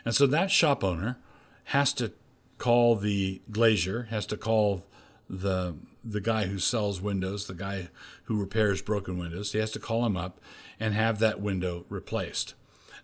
and 0.04 0.14
so 0.14 0.28
that 0.28 0.52
shop 0.52 0.84
owner 0.84 1.18
has 1.64 1.92
to 1.94 2.12
call 2.58 2.94
the 2.94 3.42
glazier, 3.50 4.04
has 4.04 4.24
to 4.26 4.36
call 4.36 4.86
the 5.28 5.74
the 6.08 6.20
guy 6.20 6.46
who 6.46 6.58
sells 6.58 7.00
windows, 7.00 7.46
the 7.46 7.54
guy 7.54 7.88
who 8.24 8.38
repairs 8.38 8.82
broken 8.82 9.18
windows, 9.18 9.52
he 9.52 9.58
has 9.58 9.70
to 9.72 9.80
call 9.80 10.06
him 10.06 10.16
up 10.16 10.40
and 10.78 10.94
have 10.94 11.18
that 11.18 11.40
window 11.40 11.84
replaced. 11.88 12.54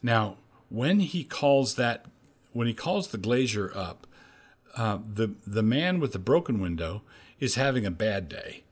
Now, 0.03 0.37
when 0.69 1.01
he 1.01 1.25
calls 1.25 1.75
that, 1.75 2.07
when 2.53 2.67
he 2.67 2.75
calls 2.75 3.09
the 3.09 3.19
glazier 3.19 3.73
up, 3.75 4.07
uh, 4.77 4.99
the 5.07 5.35
the 5.47 5.63
man 5.63 6.01
with 6.01 6.13
the 6.13 6.19
broken 6.19 6.61
window 6.61 7.03
is 7.39 7.57
having 7.57 7.85
a 7.85 7.91
bad 7.91 8.29
day. 8.29 8.65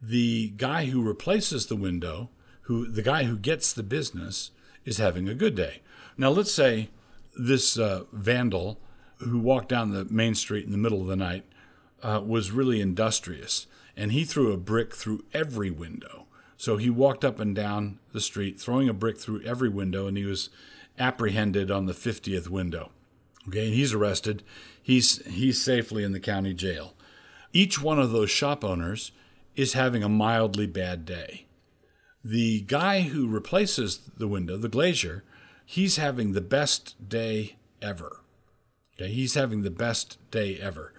The 0.00 0.52
guy 0.56 0.86
who 0.86 1.02
replaces 1.02 1.66
the 1.66 1.76
window, 1.76 2.30
who 2.62 2.86
the 2.86 3.02
guy 3.02 3.24
who 3.24 3.36
gets 3.36 3.72
the 3.72 3.82
business, 3.82 4.50
is 4.84 4.98
having 4.98 5.28
a 5.28 5.34
good 5.34 5.54
day. 5.54 5.82
Now, 6.16 6.30
let's 6.30 6.52
say 6.52 6.88
this 7.38 7.78
uh, 7.78 8.04
vandal 8.12 8.80
who 9.18 9.38
walked 9.38 9.68
down 9.68 9.90
the 9.90 10.04
main 10.06 10.34
street 10.34 10.64
in 10.64 10.72
the 10.72 10.78
middle 10.78 11.00
of 11.00 11.06
the 11.06 11.16
night 11.16 11.44
uh, 12.02 12.20
was 12.24 12.50
really 12.50 12.80
industrious, 12.80 13.66
and 13.96 14.12
he 14.12 14.24
threw 14.24 14.52
a 14.52 14.56
brick 14.56 14.94
through 14.94 15.24
every 15.32 15.70
window. 15.70 16.26
So 16.56 16.76
he 16.76 16.90
walked 16.90 17.24
up 17.24 17.40
and 17.40 17.54
down 17.54 17.98
the 18.12 18.20
street, 18.20 18.60
throwing 18.60 18.88
a 18.88 18.94
brick 18.94 19.18
through 19.18 19.42
every 19.42 19.68
window, 19.68 20.06
and 20.06 20.16
he 20.16 20.24
was 20.24 20.48
apprehended 20.98 21.70
on 21.70 21.86
the 21.86 21.92
50th 21.92 22.48
window. 22.48 22.90
Okay, 23.48 23.66
and 23.66 23.74
he's 23.74 23.92
arrested. 23.92 24.42
He's 24.80 25.24
he's 25.26 25.62
safely 25.62 26.04
in 26.04 26.12
the 26.12 26.20
county 26.20 26.54
jail. 26.54 26.94
Each 27.52 27.82
one 27.82 27.98
of 27.98 28.12
those 28.12 28.30
shop 28.30 28.64
owners 28.64 29.10
is 29.56 29.72
having 29.72 30.02
a 30.02 30.08
mildly 30.08 30.66
bad 30.66 31.04
day. 31.04 31.46
The 32.24 32.60
guy 32.62 33.00
who 33.00 33.26
replaces 33.26 33.98
the 34.16 34.28
window, 34.28 34.56
the 34.56 34.68
glazier, 34.68 35.24
he's 35.66 35.96
having 35.96 36.32
the 36.32 36.40
best 36.40 37.08
day 37.08 37.56
ever. 37.82 38.20
Okay, 38.94 39.10
he's 39.10 39.34
having 39.34 39.62
the 39.62 39.70
best 39.70 40.18
day 40.30 40.56
ever 40.60 40.94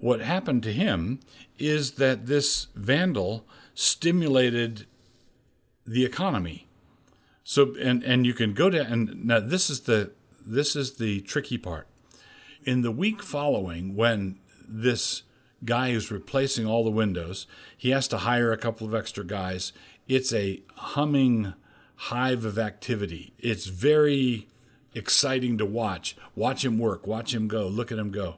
what 0.00 0.20
happened 0.20 0.62
to 0.64 0.72
him 0.72 1.20
is 1.58 1.92
that 1.92 2.26
this 2.26 2.68
vandal 2.74 3.46
stimulated 3.74 4.86
the 5.86 6.04
economy. 6.04 6.66
So 7.44 7.74
and 7.80 8.02
and 8.02 8.26
you 8.26 8.34
can 8.34 8.54
go 8.54 8.70
to 8.70 8.80
and 8.80 9.24
now 9.24 9.40
this 9.40 9.70
is 9.70 9.80
the 9.80 10.12
this 10.46 10.74
is 10.74 10.96
the 10.96 11.20
tricky 11.20 11.58
part. 11.58 11.86
In 12.64 12.82
the 12.82 12.90
week 12.90 13.22
following 13.22 13.94
when 13.94 14.38
this 14.66 15.22
guy 15.64 15.92
who's 15.92 16.10
replacing 16.10 16.66
all 16.66 16.84
the 16.84 16.90
windows, 16.90 17.46
he 17.76 17.90
has 17.90 18.08
to 18.08 18.18
hire 18.18 18.52
a 18.52 18.56
couple 18.56 18.86
of 18.86 18.94
extra 18.94 19.24
guys. 19.24 19.72
It's 20.08 20.32
a 20.32 20.62
humming 20.76 21.54
hive 21.96 22.44
of 22.44 22.58
activity. 22.58 23.34
It's 23.38 23.66
very 23.66 24.48
exciting 24.94 25.58
to 25.58 25.66
watch. 25.66 26.16
Watch 26.34 26.64
him 26.64 26.78
work, 26.78 27.06
watch 27.06 27.34
him 27.34 27.48
go, 27.48 27.66
look 27.66 27.92
at 27.92 27.98
him 27.98 28.10
go. 28.10 28.36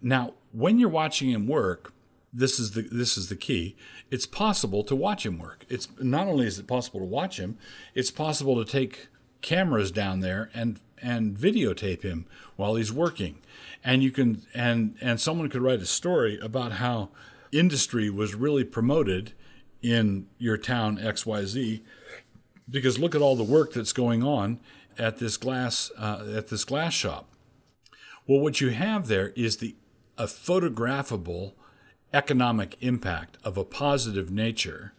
Now, 0.00 0.34
when 0.52 0.78
you're 0.78 0.88
watching 0.88 1.30
him 1.30 1.46
work, 1.46 1.92
this 2.32 2.58
is 2.58 2.72
the 2.72 2.82
this 2.82 3.18
is 3.18 3.28
the 3.28 3.36
key. 3.36 3.76
It's 4.10 4.26
possible 4.26 4.82
to 4.84 4.96
watch 4.96 5.26
him 5.26 5.38
work. 5.38 5.66
It's 5.68 5.88
not 5.98 6.26
only 6.26 6.46
is 6.46 6.58
it 6.58 6.66
possible 6.66 7.00
to 7.00 7.06
watch 7.06 7.38
him, 7.38 7.58
it's 7.94 8.10
possible 8.10 8.62
to 8.62 8.70
take 8.70 9.08
cameras 9.42 9.90
down 9.90 10.20
there 10.20 10.50
and 10.54 10.80
and 11.00 11.36
videotape 11.36 12.02
him 12.02 12.26
while 12.56 12.76
he's 12.76 12.92
working. 12.92 13.38
And 13.84 14.02
you 14.02 14.10
can 14.10 14.42
and 14.54 14.96
and 15.00 15.20
someone 15.20 15.50
could 15.50 15.62
write 15.62 15.82
a 15.82 15.86
story 15.86 16.38
about 16.40 16.72
how 16.72 17.10
industry 17.50 18.08
was 18.08 18.34
really 18.34 18.64
promoted 18.64 19.32
in 19.82 20.26
your 20.38 20.56
town 20.56 20.96
XYZ 20.96 21.82
because 22.70 22.98
look 22.98 23.14
at 23.14 23.20
all 23.20 23.36
the 23.36 23.42
work 23.42 23.72
that's 23.74 23.92
going 23.92 24.22
on 24.22 24.58
at 24.98 25.18
this 25.18 25.36
glass 25.36 25.90
uh, 25.98 26.24
at 26.36 26.48
this 26.48 26.64
glass 26.64 26.92
shop. 26.92 27.28
Well, 28.26 28.40
what 28.40 28.60
you 28.60 28.70
have 28.70 29.08
there 29.08 29.28
is 29.30 29.58
the 29.58 29.74
a 30.18 30.26
photographable 30.26 31.52
economic 32.12 32.76
impact 32.80 33.38
of 33.42 33.56
a 33.56 33.64
positive 33.64 34.30
nature, 34.30 34.92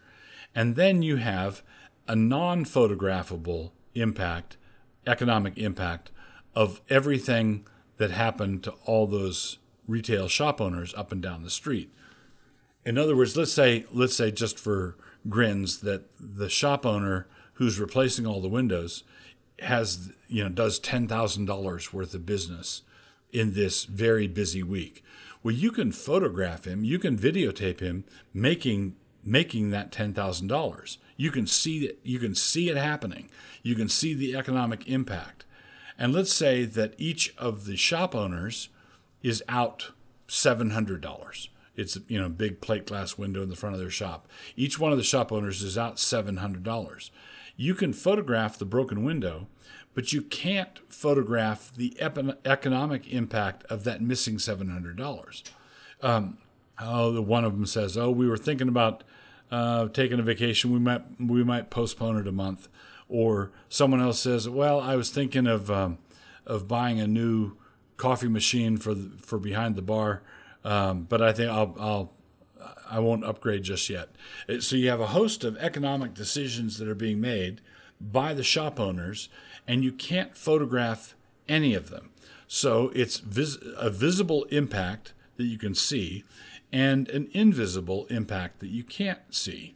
and 0.56 0.76
then 0.76 1.02
you 1.02 1.18
have 1.18 1.62
a 2.08 2.16
non 2.16 2.66
photographable 2.66 3.72
impact, 3.96 4.58
economic 5.06 5.58
impact 5.58 6.12
of 6.56 6.82
everything 6.90 7.66
that 7.98 8.12
happened 8.12 8.64
to 8.64 8.72
all 8.86 9.08
those 9.08 9.58
retail 9.88 10.28
shop 10.28 10.60
owners 10.60 10.94
up 10.96 11.12
and 11.12 11.22
down 11.22 11.44
the 11.44 11.50
street. 11.50 11.92
In 12.86 12.98
other 12.98 13.16
words, 13.16 13.38
let's 13.38 13.54
say 13.54 13.86
let's 13.92 14.16
say 14.16 14.32
just 14.32 14.60
for 14.60 14.98
grins 15.30 15.80
that 15.80 16.04
the 16.20 16.50
shop 16.50 16.86
owner 16.86 17.28
who's 17.54 17.80
replacing 17.80 18.26
all 18.26 18.42
the 18.42 18.48
windows 18.50 19.04
has 19.64 20.12
you 20.28 20.44
know 20.44 20.50
does 20.50 20.80
$10,000 20.80 21.94
worth 21.94 22.14
of 22.14 22.26
business 22.26 22.82
in 23.32 23.54
this 23.54 23.86
very 23.86 24.28
busy 24.28 24.64
week. 24.64 25.04
Well, 25.42 25.56
you 25.56 25.72
can 25.72 25.92
photograph 25.92 26.66
him, 26.66 26.84
you 26.84 27.00
can 27.00 27.18
videotape 27.18 27.80
him 27.80 28.06
making 28.34 28.96
making 29.26 29.70
that 29.72 29.92
$10,000. 29.92 30.98
You 31.16 31.32
can 31.32 31.48
see 31.48 31.86
it, 31.86 32.00
you 32.04 32.20
can 32.20 32.36
see 32.36 32.70
it 32.70 32.78
happening. 32.78 33.30
You 33.62 33.76
can 33.76 33.88
see 33.88 34.14
the 34.14 34.36
economic 34.36 34.88
impact. 34.88 35.46
And 35.98 36.14
let's 36.14 36.34
say 36.34 36.66
that 36.66 36.96
each 36.98 37.34
of 37.38 37.66
the 37.66 37.78
shop 37.78 38.16
owners 38.16 38.70
is 39.22 39.44
out 39.48 39.92
$700. 40.28 41.48
It's 41.76 41.98
you 42.08 42.20
know 42.20 42.30
big 42.30 42.62
plate 42.62 42.86
glass 42.86 43.18
window 43.18 43.42
in 43.42 43.50
the 43.50 43.56
front 43.56 43.76
of 43.76 43.82
their 43.82 43.90
shop. 43.90 44.28
Each 44.56 44.78
one 44.78 44.92
of 44.92 44.98
the 44.98 45.04
shop 45.04 45.32
owners 45.32 45.64
is 45.64 45.78
out 45.78 45.96
$700. 45.96 47.10
You 47.56 47.76
can 47.76 47.94
photograph 47.94 48.58
the 48.58 48.66
broken 48.66 49.04
window, 49.04 49.48
but 49.94 50.12
you 50.12 50.22
can't 50.22 50.80
photograph 50.90 51.72
the 51.76 51.96
economic 52.00 53.12
impact 53.12 53.64
of 53.70 53.84
that 53.84 54.02
missing 54.02 54.38
$700. 54.38 55.44
Um, 56.02 56.38
oh, 56.80 57.12
the 57.12 57.22
one 57.22 57.46
of 57.46 57.54
them 57.54 57.66
says, 57.66 57.98
"Oh, 57.98 58.12
we 58.12 58.28
were 58.28 58.38
thinking 58.38 58.68
about 58.68 59.04
uh, 59.52 59.88
taking 59.90 60.20
a 60.20 60.24
vacation. 60.24 60.72
We 60.72 60.80
might 60.80 61.04
we 61.20 61.44
might 61.44 61.70
postpone 61.70 62.18
it 62.18 62.28
a 62.28 62.32
month." 62.32 62.68
Or 63.08 63.52
someone 63.70 64.02
else 64.02 64.20
says, 64.20 64.50
"Well, 64.50 64.80
I 64.82 64.96
was 64.96 65.10
thinking 65.10 65.48
of 65.48 65.70
um, 65.70 66.00
of 66.46 66.68
buying 66.68 67.00
a 67.00 67.08
new 67.08 67.54
coffee 67.98 68.28
machine 68.28 68.78
for 68.78 68.94
the, 68.94 69.18
for 69.18 69.38
behind 69.38 69.76
the 69.76 69.82
bar, 69.82 70.24
um, 70.66 71.04
but 71.04 71.22
I 71.22 71.32
think 71.32 71.50
I'll, 71.50 71.76
I'll 71.80 72.12
I 72.90 73.00
won't 73.00 73.26
upgrade 73.26 73.64
just 73.64 73.90
yet." 73.90 74.10
So 74.60 74.76
you 74.76 74.90
have 74.90 75.02
a 75.02 75.08
host 75.08 75.44
of 75.44 75.58
economic 75.58 76.14
decisions 76.14 76.78
that 76.78 76.88
are 76.88 76.96
being 76.96 77.22
made 77.22 77.62
by 78.00 78.34
the 78.34 78.44
shop 78.44 78.80
owners, 78.80 79.30
and 79.68 79.84
you 79.84 79.92
can't 79.92 80.36
photograph 80.36 81.16
any 81.48 81.74
of 81.74 81.90
them. 81.90 82.10
So 82.48 82.92
it's 82.94 83.18
vis- 83.18 83.58
a 83.78 83.90
visible 83.90 84.44
impact 84.46 85.14
that 85.38 85.46
you 85.46 85.58
can 85.58 85.74
see 85.74 86.24
and 86.72 87.08
an 87.10 87.30
invisible 87.34 88.06
impact 88.10 88.60
that 88.60 88.70
you 88.70 88.84
can't 88.84 89.20
see. 89.30 89.76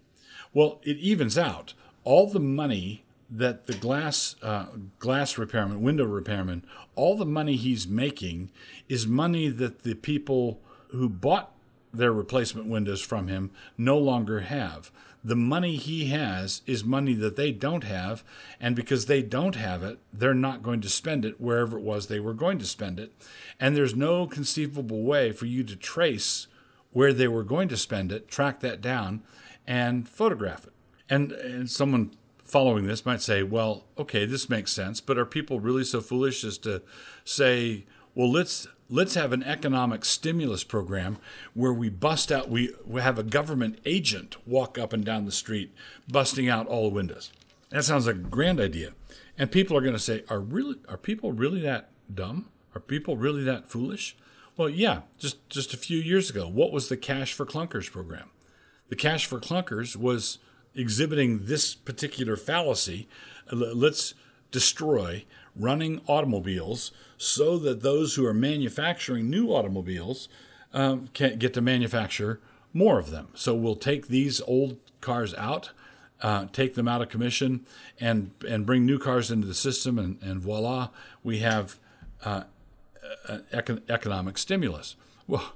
Well, 0.54 0.82
it 0.84 0.98
evens 0.98 1.38
out. 1.38 1.74
All 2.04 2.28
the 2.28 2.40
money 2.40 3.04
that 3.30 3.68
the 3.68 3.74
glass 3.74 4.36
uh, 4.42 4.68
glass 5.00 5.38
repairman, 5.38 5.82
window 5.82 6.06
repairman, 6.06 6.66
all 6.96 7.18
the 7.18 7.26
money 7.26 7.56
he's 7.56 7.88
making 7.88 8.52
is 8.88 9.06
money 9.06 9.50
that 9.50 9.84
the 9.84 9.94
people 9.96 10.62
who 10.90 11.10
bought 11.10 11.52
their 11.94 12.12
replacement 12.12 12.68
windows 12.68 13.02
from 13.02 13.28
him 13.28 13.52
no 13.78 13.98
longer 13.98 14.42
have. 14.42 14.92
The 15.24 15.36
money 15.36 15.76
he 15.76 16.08
has 16.08 16.62
is 16.66 16.84
money 16.84 17.14
that 17.16 17.36
they 17.36 17.52
don't 17.52 17.84
have, 17.84 18.24
and 18.60 18.76
because 18.76 19.08
they 19.08 19.22
don't 19.22 19.56
have 19.56 19.84
it, 19.84 20.00
they're 20.14 20.34
not 20.34 20.64
going 20.64 20.80
to 20.82 20.90
spend 20.90 21.26
it 21.26 21.42
wherever 21.42 21.78
it 21.78 21.84
was 21.84 22.08
they 22.08 22.20
were 22.20 22.34
going 22.34 22.60
to 22.60 22.66
spend 22.66 23.00
it. 23.00 23.12
And 23.60 23.76
there's 23.76 23.96
no 23.96 24.28
conceivable 24.28 25.04
way 25.04 25.32
for 25.32 25.46
you 25.46 25.64
to 25.64 25.76
trace 25.76 26.48
where 26.92 27.14
they 27.14 27.28
were 27.28 27.44
going 27.44 27.68
to 27.70 27.78
spend 27.78 28.12
it, 28.12 28.28
track 28.28 28.60
that 28.62 28.80
down, 28.80 29.22
and 29.66 30.08
photograph 30.08 30.66
it. 30.66 30.74
And, 31.10 31.32
and 31.32 31.70
someone 31.70 32.12
following 32.38 32.88
this 32.88 33.06
might 33.06 33.22
say, 33.22 33.44
well, 33.44 33.86
okay, 33.98 34.26
this 34.26 34.50
makes 34.50 34.72
sense, 34.72 35.02
but 35.02 35.18
are 35.18 35.26
people 35.26 35.60
really 35.60 35.84
so 35.84 36.00
foolish 36.00 36.44
as 36.44 36.58
to 36.60 36.82
say, 37.26 37.86
well, 38.16 38.32
let's 38.32 38.68
let's 38.90 39.16
have 39.16 39.34
an 39.34 39.44
economic 39.44 40.06
stimulus 40.06 40.64
program 40.64 41.18
where 41.54 41.74
we 41.74 41.90
bust 41.90 42.32
out 42.32 42.50
we, 42.50 42.74
we 42.86 43.02
have 43.02 43.20
a 43.20 43.24
government 43.24 43.80
agent 43.86 44.36
walk 44.48 44.78
up 44.78 44.94
and 44.94 45.04
down 45.04 45.26
the 45.26 45.32
street 45.32 45.74
busting 46.08 46.50
out 46.50 46.68
all 46.68 46.90
the 46.90 46.96
windows. 46.96 47.32
That 47.70 47.84
sounds 47.84 48.08
like 48.08 48.16
a 48.16 48.20
grand 48.20 48.60
idea. 48.60 48.94
And 49.38 49.52
people 49.52 49.78
are 49.78 49.82
going 49.82 49.94
to 49.94 50.00
say, 50.00 50.24
are 50.30 50.40
really 50.40 50.76
are 50.88 50.98
people 50.98 51.32
really 51.32 51.62
that 51.62 51.90
dumb? 52.14 52.50
Are 52.74 52.82
people 52.82 53.18
really 53.18 53.44
that 53.44 53.68
foolish? 53.68 54.16
Well, 54.56 54.70
yeah, 54.70 55.02
just 55.20 55.48
just 55.50 55.74
a 55.74 55.78
few 55.78 56.00
years 56.00 56.30
ago, 56.30 56.48
what 56.48 56.72
was 56.72 56.90
the 56.90 56.98
Cash 56.98 57.34
for 57.34 57.46
Clunkers 57.46 57.92
program? 57.92 58.32
The 58.90 58.96
Cash 58.96 59.26
for 59.26 59.40
Clunkers 59.40 59.96
was 59.96 60.40
exhibiting 60.74 61.46
this 61.46 61.76
particular 61.76 62.36
fallacy. 62.36 63.08
Uh, 63.52 63.56
let's 63.56 64.14
destroy 64.52 65.26
running 65.60 66.02
automobiles 66.08 66.92
so 67.18 67.58
that 67.58 67.82
those 67.82 68.16
who 68.16 68.26
are 68.26 68.34
manufacturing 68.34 69.30
new 69.30 69.50
automobiles 69.50 70.30
um, 70.74 71.10
can 71.14 71.38
get 71.38 71.54
to 71.54 71.62
manufacture 71.62 72.40
more 72.74 73.00
of 73.00 73.10
them. 73.10 73.30
So 73.34 73.56
we'll 73.56 73.76
take 73.76 74.08
these 74.08 74.42
old 74.42 74.78
cars 75.02 75.34
out, 75.36 75.72
uh, 76.22 76.46
take 76.52 76.76
them 76.76 76.88
out 76.88 77.02
of 77.02 77.10
commission, 77.10 77.66
and 78.00 78.32
and 78.48 78.66
bring 78.66 78.86
new 78.86 79.00
cars 79.00 79.32
into 79.32 79.48
the 79.48 79.54
system, 79.54 79.98
and, 79.98 80.22
and 80.22 80.42
voila, 80.42 80.90
we 81.24 81.40
have 81.40 81.80
uh, 82.24 82.44
econ- 83.54 83.82
economic 83.90 84.38
stimulus. 84.38 84.96
Well, 85.28 85.54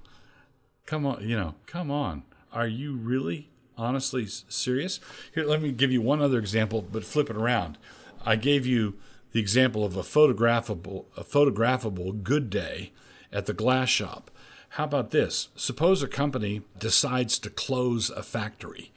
come 0.85 1.05
on, 1.05 1.27
you 1.27 1.37
know, 1.37 1.55
come 1.65 1.91
on. 1.91 2.23
Are 2.51 2.67
you 2.67 2.95
really 2.95 3.49
honestly 3.77 4.25
serious? 4.27 4.99
Here, 5.33 5.45
let 5.45 5.61
me 5.61 5.71
give 5.71 5.91
you 5.91 6.01
one 6.01 6.21
other 6.21 6.39
example, 6.39 6.85
but 6.91 7.05
flip 7.05 7.29
it 7.29 7.35
around. 7.35 7.77
I 8.25 8.35
gave 8.35 8.65
you 8.65 8.95
the 9.31 9.39
example 9.39 9.83
of 9.85 9.95
a 9.95 10.01
photographable, 10.01 11.05
a 11.15 11.23
photographable 11.23 12.21
good 12.23 12.49
day 12.49 12.91
at 13.31 13.45
the 13.45 13.53
glass 13.53 13.89
shop. 13.89 14.31
How 14.69 14.85
about 14.85 15.11
this? 15.11 15.49
Suppose 15.55 16.01
a 16.01 16.07
company 16.07 16.61
decides 16.77 17.39
to 17.39 17.49
close 17.49 18.09
a 18.09 18.23
factory. 18.23 18.91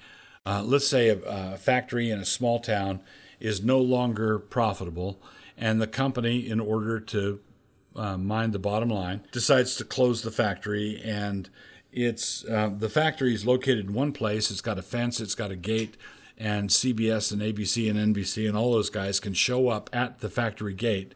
Uh, 0.46 0.62
let's 0.64 0.86
say 0.86 1.08
a, 1.08 1.18
a 1.22 1.56
factory 1.56 2.10
in 2.10 2.18
a 2.18 2.24
small 2.24 2.60
town 2.60 3.00
is 3.40 3.62
no 3.62 3.80
longer 3.80 4.38
profitable, 4.38 5.20
and 5.56 5.80
the 5.80 5.86
company, 5.86 6.48
in 6.48 6.60
order 6.60 7.00
to 7.00 7.40
uh, 7.96 8.16
mind 8.16 8.52
the 8.52 8.58
bottom 8.58 8.88
line, 8.88 9.22
decides 9.32 9.76
to 9.76 9.84
close 9.84 10.22
the 10.22 10.30
factory 10.30 11.00
and 11.04 11.48
it's 11.94 12.44
uh, 12.46 12.70
the 12.76 12.88
factory 12.88 13.32
is 13.32 13.46
located 13.46 13.86
in 13.86 13.94
one 13.94 14.12
place. 14.12 14.50
It's 14.50 14.60
got 14.60 14.78
a 14.78 14.82
fence. 14.82 15.20
It's 15.20 15.36
got 15.36 15.52
a 15.52 15.56
gate, 15.56 15.96
and 16.38 16.70
CBS 16.70 17.32
and 17.32 17.40
ABC 17.40 17.88
and 17.88 18.14
NBC 18.14 18.48
and 18.48 18.56
all 18.56 18.72
those 18.72 18.90
guys 18.90 19.20
can 19.20 19.34
show 19.34 19.68
up 19.68 19.88
at 19.92 20.18
the 20.18 20.28
factory 20.28 20.74
gate, 20.74 21.14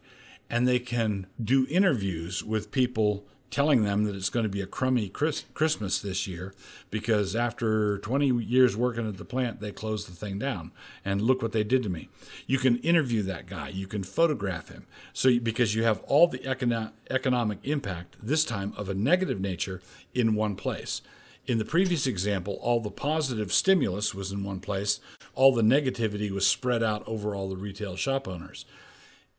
and 0.49 0.67
they 0.67 0.79
can 0.79 1.27
do 1.43 1.67
interviews 1.69 2.43
with 2.43 2.71
people 2.71 3.25
telling 3.49 3.83
them 3.83 4.03
that 4.03 4.15
it's 4.15 4.29
going 4.29 4.43
to 4.43 4.49
be 4.49 4.61
a 4.61 4.67
crummy 4.67 5.09
Chris- 5.09 5.45
Christmas 5.53 5.99
this 5.99 6.27
year 6.27 6.53
because 6.91 7.35
after 7.35 7.97
20 7.99 8.43
years 8.43 8.77
working 8.77 9.07
at 9.07 9.17
the 9.17 9.25
plant, 9.25 9.59
they 9.59 9.71
closed 9.71 10.07
the 10.07 10.15
thing 10.15 10.37
down. 10.37 10.71
And 11.03 11.21
look 11.21 11.41
what 11.41 11.51
they 11.51 11.63
did 11.63 11.83
to 11.83 11.89
me. 11.89 12.09
You 12.45 12.59
can 12.59 12.77
interview 12.79 13.23
that 13.23 13.47
guy, 13.47 13.69
you 13.69 13.87
can 13.87 14.03
photograph 14.03 14.69
him. 14.69 14.85
So, 15.13 15.39
because 15.39 15.75
you 15.75 15.83
have 15.83 16.01
all 16.01 16.27
the 16.27 16.39
econo- 16.39 16.91
economic 17.09 17.59
impact, 17.63 18.15
this 18.21 18.45
time 18.45 18.73
of 18.77 18.89
a 18.89 18.93
negative 18.93 19.39
nature, 19.39 19.81
in 20.13 20.35
one 20.35 20.55
place. 20.55 21.01
In 21.49 21.57
the 21.57 21.65
previous 21.65 22.05
example, 22.05 22.59
all 22.61 22.79
the 22.79 22.91
positive 22.91 23.51
stimulus 23.51 24.13
was 24.13 24.31
in 24.31 24.43
one 24.43 24.59
place, 24.59 24.99
all 25.33 25.51
the 25.51 25.63
negativity 25.63 26.29
was 26.29 26.45
spread 26.45 26.83
out 26.83 27.01
over 27.07 27.33
all 27.33 27.49
the 27.49 27.57
retail 27.57 27.95
shop 27.95 28.27
owners. 28.27 28.65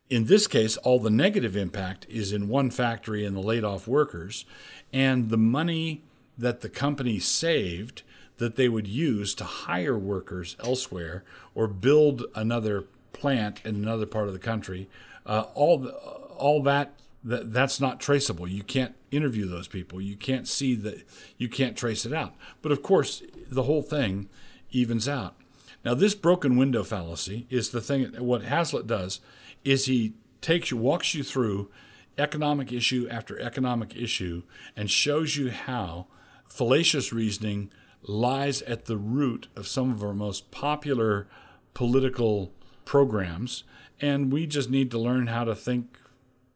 In 0.09 0.25
this 0.25 0.45
case, 0.45 0.75
all 0.75 0.99
the 0.99 1.09
negative 1.09 1.55
impact 1.55 2.05
is 2.09 2.33
in 2.33 2.49
one 2.49 2.69
factory 2.69 3.23
and 3.23 3.33
the 3.33 3.39
laid 3.39 3.63
off 3.63 3.87
workers, 3.87 4.43
and 4.91 5.29
the 5.29 5.37
money 5.37 6.01
that 6.37 6.59
the 6.59 6.67
company 6.67 7.17
saved 7.17 8.01
that 8.39 8.57
they 8.57 8.67
would 8.67 8.87
use 8.87 9.33
to 9.35 9.45
hire 9.45 9.97
workers 9.97 10.57
elsewhere 10.59 11.23
or 11.55 11.65
build 11.65 12.25
another 12.35 12.83
plant 13.13 13.61
in 13.63 13.75
another 13.75 14.05
part 14.05 14.27
of 14.27 14.33
the 14.33 14.39
country, 14.39 14.89
uh, 15.25 15.45
all 15.53 15.77
the, 15.77 15.91
all 15.91 16.61
that, 16.61 16.91
that 17.23 17.53
that's 17.53 17.79
not 17.79 17.99
traceable. 17.99 18.47
You 18.47 18.63
can't 18.63 18.95
interview 19.11 19.47
those 19.47 19.67
people. 19.67 20.01
You 20.01 20.15
can't 20.15 20.47
see 20.47 20.75
that. 20.75 21.03
You 21.37 21.49
can't 21.49 21.77
trace 21.77 22.05
it 22.05 22.13
out. 22.13 22.33
But 22.61 22.71
of 22.71 22.81
course, 22.81 23.23
the 23.49 23.63
whole 23.63 23.83
thing 23.83 24.29
evens 24.71 25.07
out. 25.07 25.35
Now, 25.83 25.93
this 25.93 26.15
broken 26.15 26.57
window 26.57 26.83
fallacy 26.83 27.47
is 27.49 27.69
the 27.69 27.81
thing. 27.81 28.05
What 28.19 28.43
Hazlitt 28.43 28.87
does 28.87 29.19
is 29.63 29.85
he 29.85 30.13
takes 30.39 30.71
you, 30.71 30.77
walks 30.77 31.13
you 31.13 31.23
through 31.23 31.69
economic 32.17 32.71
issue 32.71 33.07
after 33.09 33.39
economic 33.39 33.95
issue 33.95 34.43
and 34.75 34.89
shows 34.89 35.37
you 35.37 35.49
how 35.49 36.07
fallacious 36.45 37.13
reasoning 37.13 37.71
lies 38.03 38.61
at 38.63 38.85
the 38.85 38.97
root 38.97 39.47
of 39.55 39.67
some 39.67 39.91
of 39.91 40.03
our 40.03 40.13
most 40.13 40.51
popular 40.51 41.27
political 41.73 42.51
programs. 42.85 43.63
And 43.99 44.31
we 44.31 44.47
just 44.47 44.69
need 44.69 44.91
to 44.91 44.99
learn 44.99 45.27
how 45.27 45.43
to 45.45 45.55
think 45.55 45.97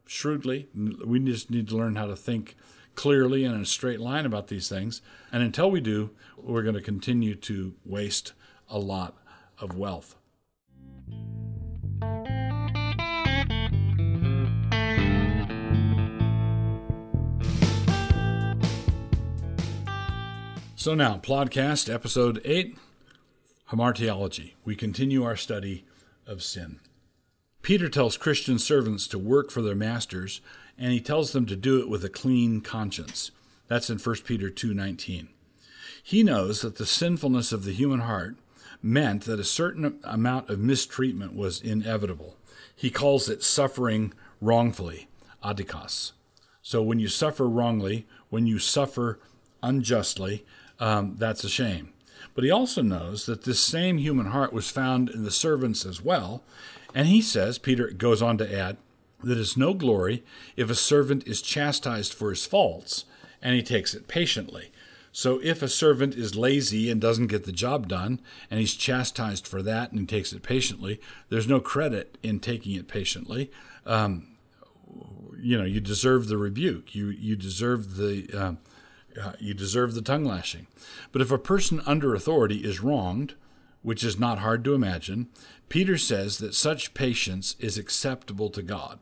shrewdly. 0.06 0.68
We 0.74 1.20
just 1.20 1.50
need 1.50 1.68
to 1.70 1.78
learn 1.78 1.96
how 1.96 2.08
to 2.08 2.16
think 2.16 2.56
clearly 2.96 3.44
and 3.44 3.56
in 3.56 3.62
a 3.62 3.66
straight 3.66 4.00
line 4.00 4.26
about 4.26 4.48
these 4.48 4.70
things. 4.70 5.02
And 5.32 5.44
until 5.44 5.70
we 5.70 5.82
do, 5.82 6.12
we're 6.38 6.64
going 6.64 6.76
to 6.76 6.82
continue 6.82 7.36
to 7.36 7.76
waste 7.84 8.34
a 8.70 8.80
lot 8.80 9.18
of 9.60 9.78
wealth. 9.78 10.16
So 20.76 20.94
now, 20.94 21.18
Plodcast, 21.18 21.92
episode 21.92 22.40
8, 22.46 22.78
Hamartiology. 23.72 24.54
We 24.64 24.76
continue 24.76 25.24
our 25.24 25.36
study 25.36 25.84
of 26.28 26.44
sin. 26.44 26.80
Peter 27.66 27.90
tells 27.90 28.16
Christian 28.16 28.60
servants 28.60 29.08
to 29.08 29.18
work 29.18 29.50
for 29.50 29.64
their 29.64 29.74
masters, 29.74 30.40
and 30.78 30.92
he 30.92 31.00
tells 31.02 31.32
them 31.32 31.48
to 31.48 31.56
do 31.56 31.80
it 31.80 31.90
with 31.90 32.06
a 32.06 32.10
clean 32.10 32.62
conscience. 32.62 33.32
That's 33.68 33.90
in 33.90 33.98
1 33.98 34.24
Peter 34.24 34.52
2:19. 34.52 35.30
He 36.04 36.22
knows 36.22 36.62
that 36.62 36.76
the 36.76 36.86
sinfulness 36.86 37.52
of 37.52 37.64
the 37.64 37.74
human 37.74 38.02
heart 38.02 38.36
meant 38.84 39.24
that 39.24 39.40
a 39.40 39.44
certain 39.44 39.98
amount 40.04 40.48
of 40.48 40.60
mistreatment 40.60 41.34
was 41.34 41.60
inevitable. 41.60 42.38
He 42.76 42.92
calls 42.92 43.30
it 43.30 43.42
suffering 43.42 44.14
wrongfully, 44.40 45.08
adikos. 45.44 46.12
So 46.62 46.84
when 46.84 47.00
you 47.00 47.08
suffer 47.08 47.50
wrongly, 47.50 48.06
when 48.30 48.46
you 48.46 48.60
suffer 48.60 49.18
unjustly, 49.64 50.46
um, 50.80 51.16
that's 51.18 51.44
a 51.44 51.50
shame. 51.50 51.94
But 52.36 52.44
he 52.44 52.52
also 52.52 52.82
knows 52.82 53.26
that 53.26 53.44
this 53.44 53.60
same 53.60 53.98
human 53.98 54.28
heart 54.28 54.54
was 54.54 54.70
found 54.70 55.10
in 55.10 55.24
the 55.24 55.32
servants 55.32 55.86
as 55.86 56.02
well. 56.02 56.44
And 56.96 57.08
he 57.08 57.22
says, 57.22 57.60
Peter 57.60 57.92
goes 57.92 58.22
on 58.24 58.40
to 58.40 58.60
add, 58.60 58.78
that 59.24 59.38
it's 59.38 59.58
no 59.58 59.74
glory 59.74 60.24
if 60.56 60.70
a 60.70 60.76
servant 60.76 61.28
is 61.28 61.42
chastised 61.42 62.14
for 62.14 62.30
his 62.30 62.46
faults 62.46 63.06
and 63.42 63.56
he 63.56 63.62
takes 63.62 63.94
it 63.94 64.08
patiently. 64.08 64.72
So 65.12 65.40
if 65.42 65.62
a 65.62 65.68
servant 65.70 66.16
is 66.16 66.36
lazy 66.36 66.90
and 66.90 67.00
doesn't 67.00 67.28
get 67.28 67.46
the 67.46 67.52
job 67.52 67.88
done, 67.88 68.20
and 68.52 68.60
he's 68.60 68.74
chastised 68.74 69.48
for 69.48 69.62
that 69.62 69.92
and 69.92 70.00
he 70.02 70.06
takes 70.06 70.34
it 70.34 70.44
patiently, 70.44 71.00
there's 71.30 71.48
no 71.48 71.60
credit 71.60 72.18
in 72.22 72.40
taking 72.40 72.76
it 72.76 72.88
patiently. 72.88 73.50
Um, 73.86 74.36
you 75.40 75.58
know, 75.58 75.64
you 75.64 75.80
deserve 75.80 76.28
the 76.28 76.38
rebuke. 76.38 76.96
You 76.96 77.10
you 77.10 77.36
deserve 77.36 77.96
the 77.96 78.58
uh, 79.18 79.34
you 79.40 79.54
deserve 79.54 79.94
the 79.94 80.02
tongue 80.02 80.26
lashing. 80.26 80.68
But 81.12 81.22
if 81.22 81.32
a 81.32 81.38
person 81.38 81.82
under 81.86 82.14
authority 82.14 82.58
is 82.58 82.82
wronged, 82.82 83.36
which 83.84 84.04
is 84.04 84.20
not 84.20 84.40
hard 84.40 84.64
to 84.66 84.74
imagine, 84.74 85.28
Peter 85.70 85.98
says 85.98 86.38
that 86.38 86.54
such 86.54 86.94
patience 86.94 87.56
is 87.60 87.78
acceptable 87.78 88.50
to 88.50 88.62
God. 88.62 89.00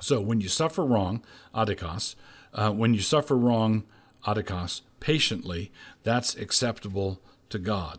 So 0.00 0.20
when 0.20 0.40
you 0.40 0.48
suffer 0.48 0.84
wrong, 0.84 1.22
adikos, 1.54 2.14
uh, 2.54 2.70
when 2.72 2.94
you 2.94 3.00
suffer 3.00 3.36
wrong, 3.36 3.84
adikos, 4.26 4.80
patiently, 4.98 5.70
that's 6.02 6.34
acceptable 6.36 7.20
to 7.50 7.58
God. 7.58 7.98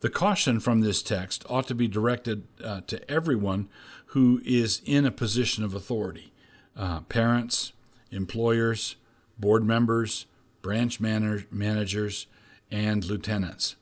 The 0.00 0.10
caution 0.10 0.60
from 0.60 0.80
this 0.80 1.02
text 1.02 1.44
ought 1.48 1.66
to 1.66 1.74
be 1.74 1.88
directed 1.88 2.44
uh, 2.64 2.82
to 2.86 3.10
everyone 3.10 3.68
who 4.12 4.40
is 4.44 4.80
in 4.84 5.04
a 5.04 5.10
position 5.10 5.64
of 5.64 5.74
authority 5.74 6.32
uh, 6.76 7.00
parents, 7.00 7.72
employers, 8.12 8.94
board 9.36 9.64
members, 9.64 10.26
branch 10.62 11.00
managers, 11.00 12.26
and 12.70 13.04
lieutenants. 13.04 13.74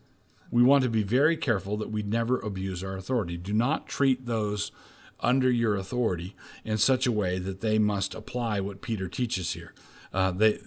We 0.50 0.62
want 0.62 0.84
to 0.84 0.90
be 0.90 1.02
very 1.02 1.36
careful 1.36 1.76
that 1.78 1.90
we 1.90 2.02
never 2.02 2.38
abuse 2.38 2.84
our 2.84 2.96
authority. 2.96 3.36
Do 3.36 3.52
not 3.52 3.88
treat 3.88 4.26
those 4.26 4.72
under 5.20 5.50
your 5.50 5.76
authority 5.76 6.36
in 6.64 6.78
such 6.78 7.06
a 7.06 7.12
way 7.12 7.38
that 7.38 7.60
they 7.60 7.78
must 7.78 8.14
apply 8.14 8.60
what 8.60 8.82
Peter 8.82 9.08
teaches 9.08 9.52
here. 9.52 9.72
Uh, 10.12 10.30
they 10.30 10.58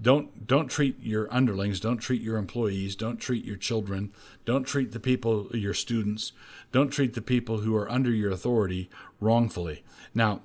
don't 0.00 0.46
don't 0.46 0.68
treat 0.68 0.98
your 1.00 1.32
underlings, 1.32 1.80
don't 1.80 1.98
treat 1.98 2.22
your 2.22 2.38
employees, 2.38 2.96
don't 2.96 3.18
treat 3.18 3.44
your 3.44 3.56
children, 3.56 4.12
don't 4.44 4.66
treat 4.66 4.92
the 4.92 5.00
people, 5.00 5.48
your 5.52 5.74
students, 5.74 6.32
don't 6.72 6.90
treat 6.90 7.14
the 7.14 7.22
people 7.22 7.58
who 7.58 7.76
are 7.76 7.90
under 7.90 8.10
your 8.10 8.32
authority 8.32 8.90
wrongfully. 9.20 9.84
Now, 10.14 10.40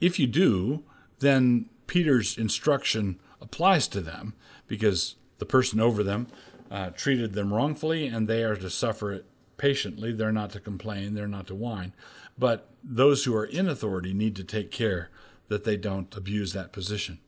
if 0.00 0.18
you 0.18 0.26
do, 0.26 0.84
then 1.18 1.68
Peter's 1.86 2.38
instruction 2.38 3.18
applies 3.40 3.88
to 3.88 4.00
them 4.00 4.34
because 4.68 5.16
the 5.38 5.46
person 5.46 5.80
over 5.80 6.02
them 6.02 6.28
uh, 6.70 6.90
treated 6.90 7.32
them 7.32 7.52
wrongfully 7.52 8.06
and 8.06 8.28
they 8.28 8.42
are 8.44 8.56
to 8.56 8.70
suffer 8.70 9.12
it 9.12 9.26
patiently. 9.56 10.12
They're 10.12 10.32
not 10.32 10.50
to 10.50 10.60
complain, 10.60 11.14
they're 11.14 11.26
not 11.28 11.46
to 11.48 11.54
whine. 11.54 11.92
But 12.38 12.70
those 12.82 13.24
who 13.24 13.34
are 13.34 13.44
in 13.44 13.68
authority 13.68 14.14
need 14.14 14.36
to 14.36 14.44
take 14.44 14.70
care 14.70 15.10
that 15.48 15.64
they 15.64 15.76
don't 15.76 16.14
abuse 16.16 16.52
that 16.52 16.72
position. 16.72 17.18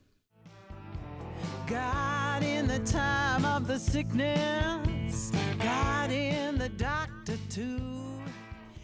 God 1.67 2.43
in 2.43 2.67
the 2.67 2.79
time 2.81 3.45
of 3.45 3.67
the 3.67 3.79
sickness, 3.79 5.33
God 5.59 6.11
in 6.11 6.59
the 6.59 6.69
doctor 6.69 7.37
too. 7.49 7.81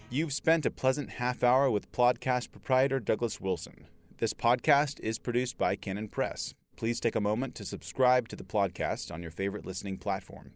You've 0.09 0.33
spent 0.33 0.65
a 0.67 0.71
pleasant 0.71 1.11
half 1.11 1.43
hour 1.43 1.71
with 1.71 1.93
podcast 1.93 2.51
proprietor 2.51 3.01
Douglas 3.01 3.41
Wilson. 3.41 3.87
This 4.19 4.33
podcast 4.33 5.01
is 5.01 5.19
produced 5.19 5.59
by 5.59 5.77
Canon 5.77 6.09
Press. 6.09 6.55
Please 6.77 7.01
take 7.01 7.17
a 7.17 7.21
moment 7.21 7.55
to 7.57 7.65
subscribe 7.65 8.29
to 8.29 8.37
the 8.37 8.45
podcast 8.45 9.11
on 9.11 9.23
your 9.23 9.31
favorite 9.31 9.67
listening 9.67 9.99
platform. 9.99 10.53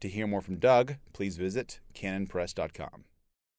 To 0.00 0.08
hear 0.08 0.26
more 0.26 0.42
from 0.42 0.58
Doug, 0.58 0.96
please 1.12 1.36
visit 1.36 1.80
canonpress.com. 1.94 3.04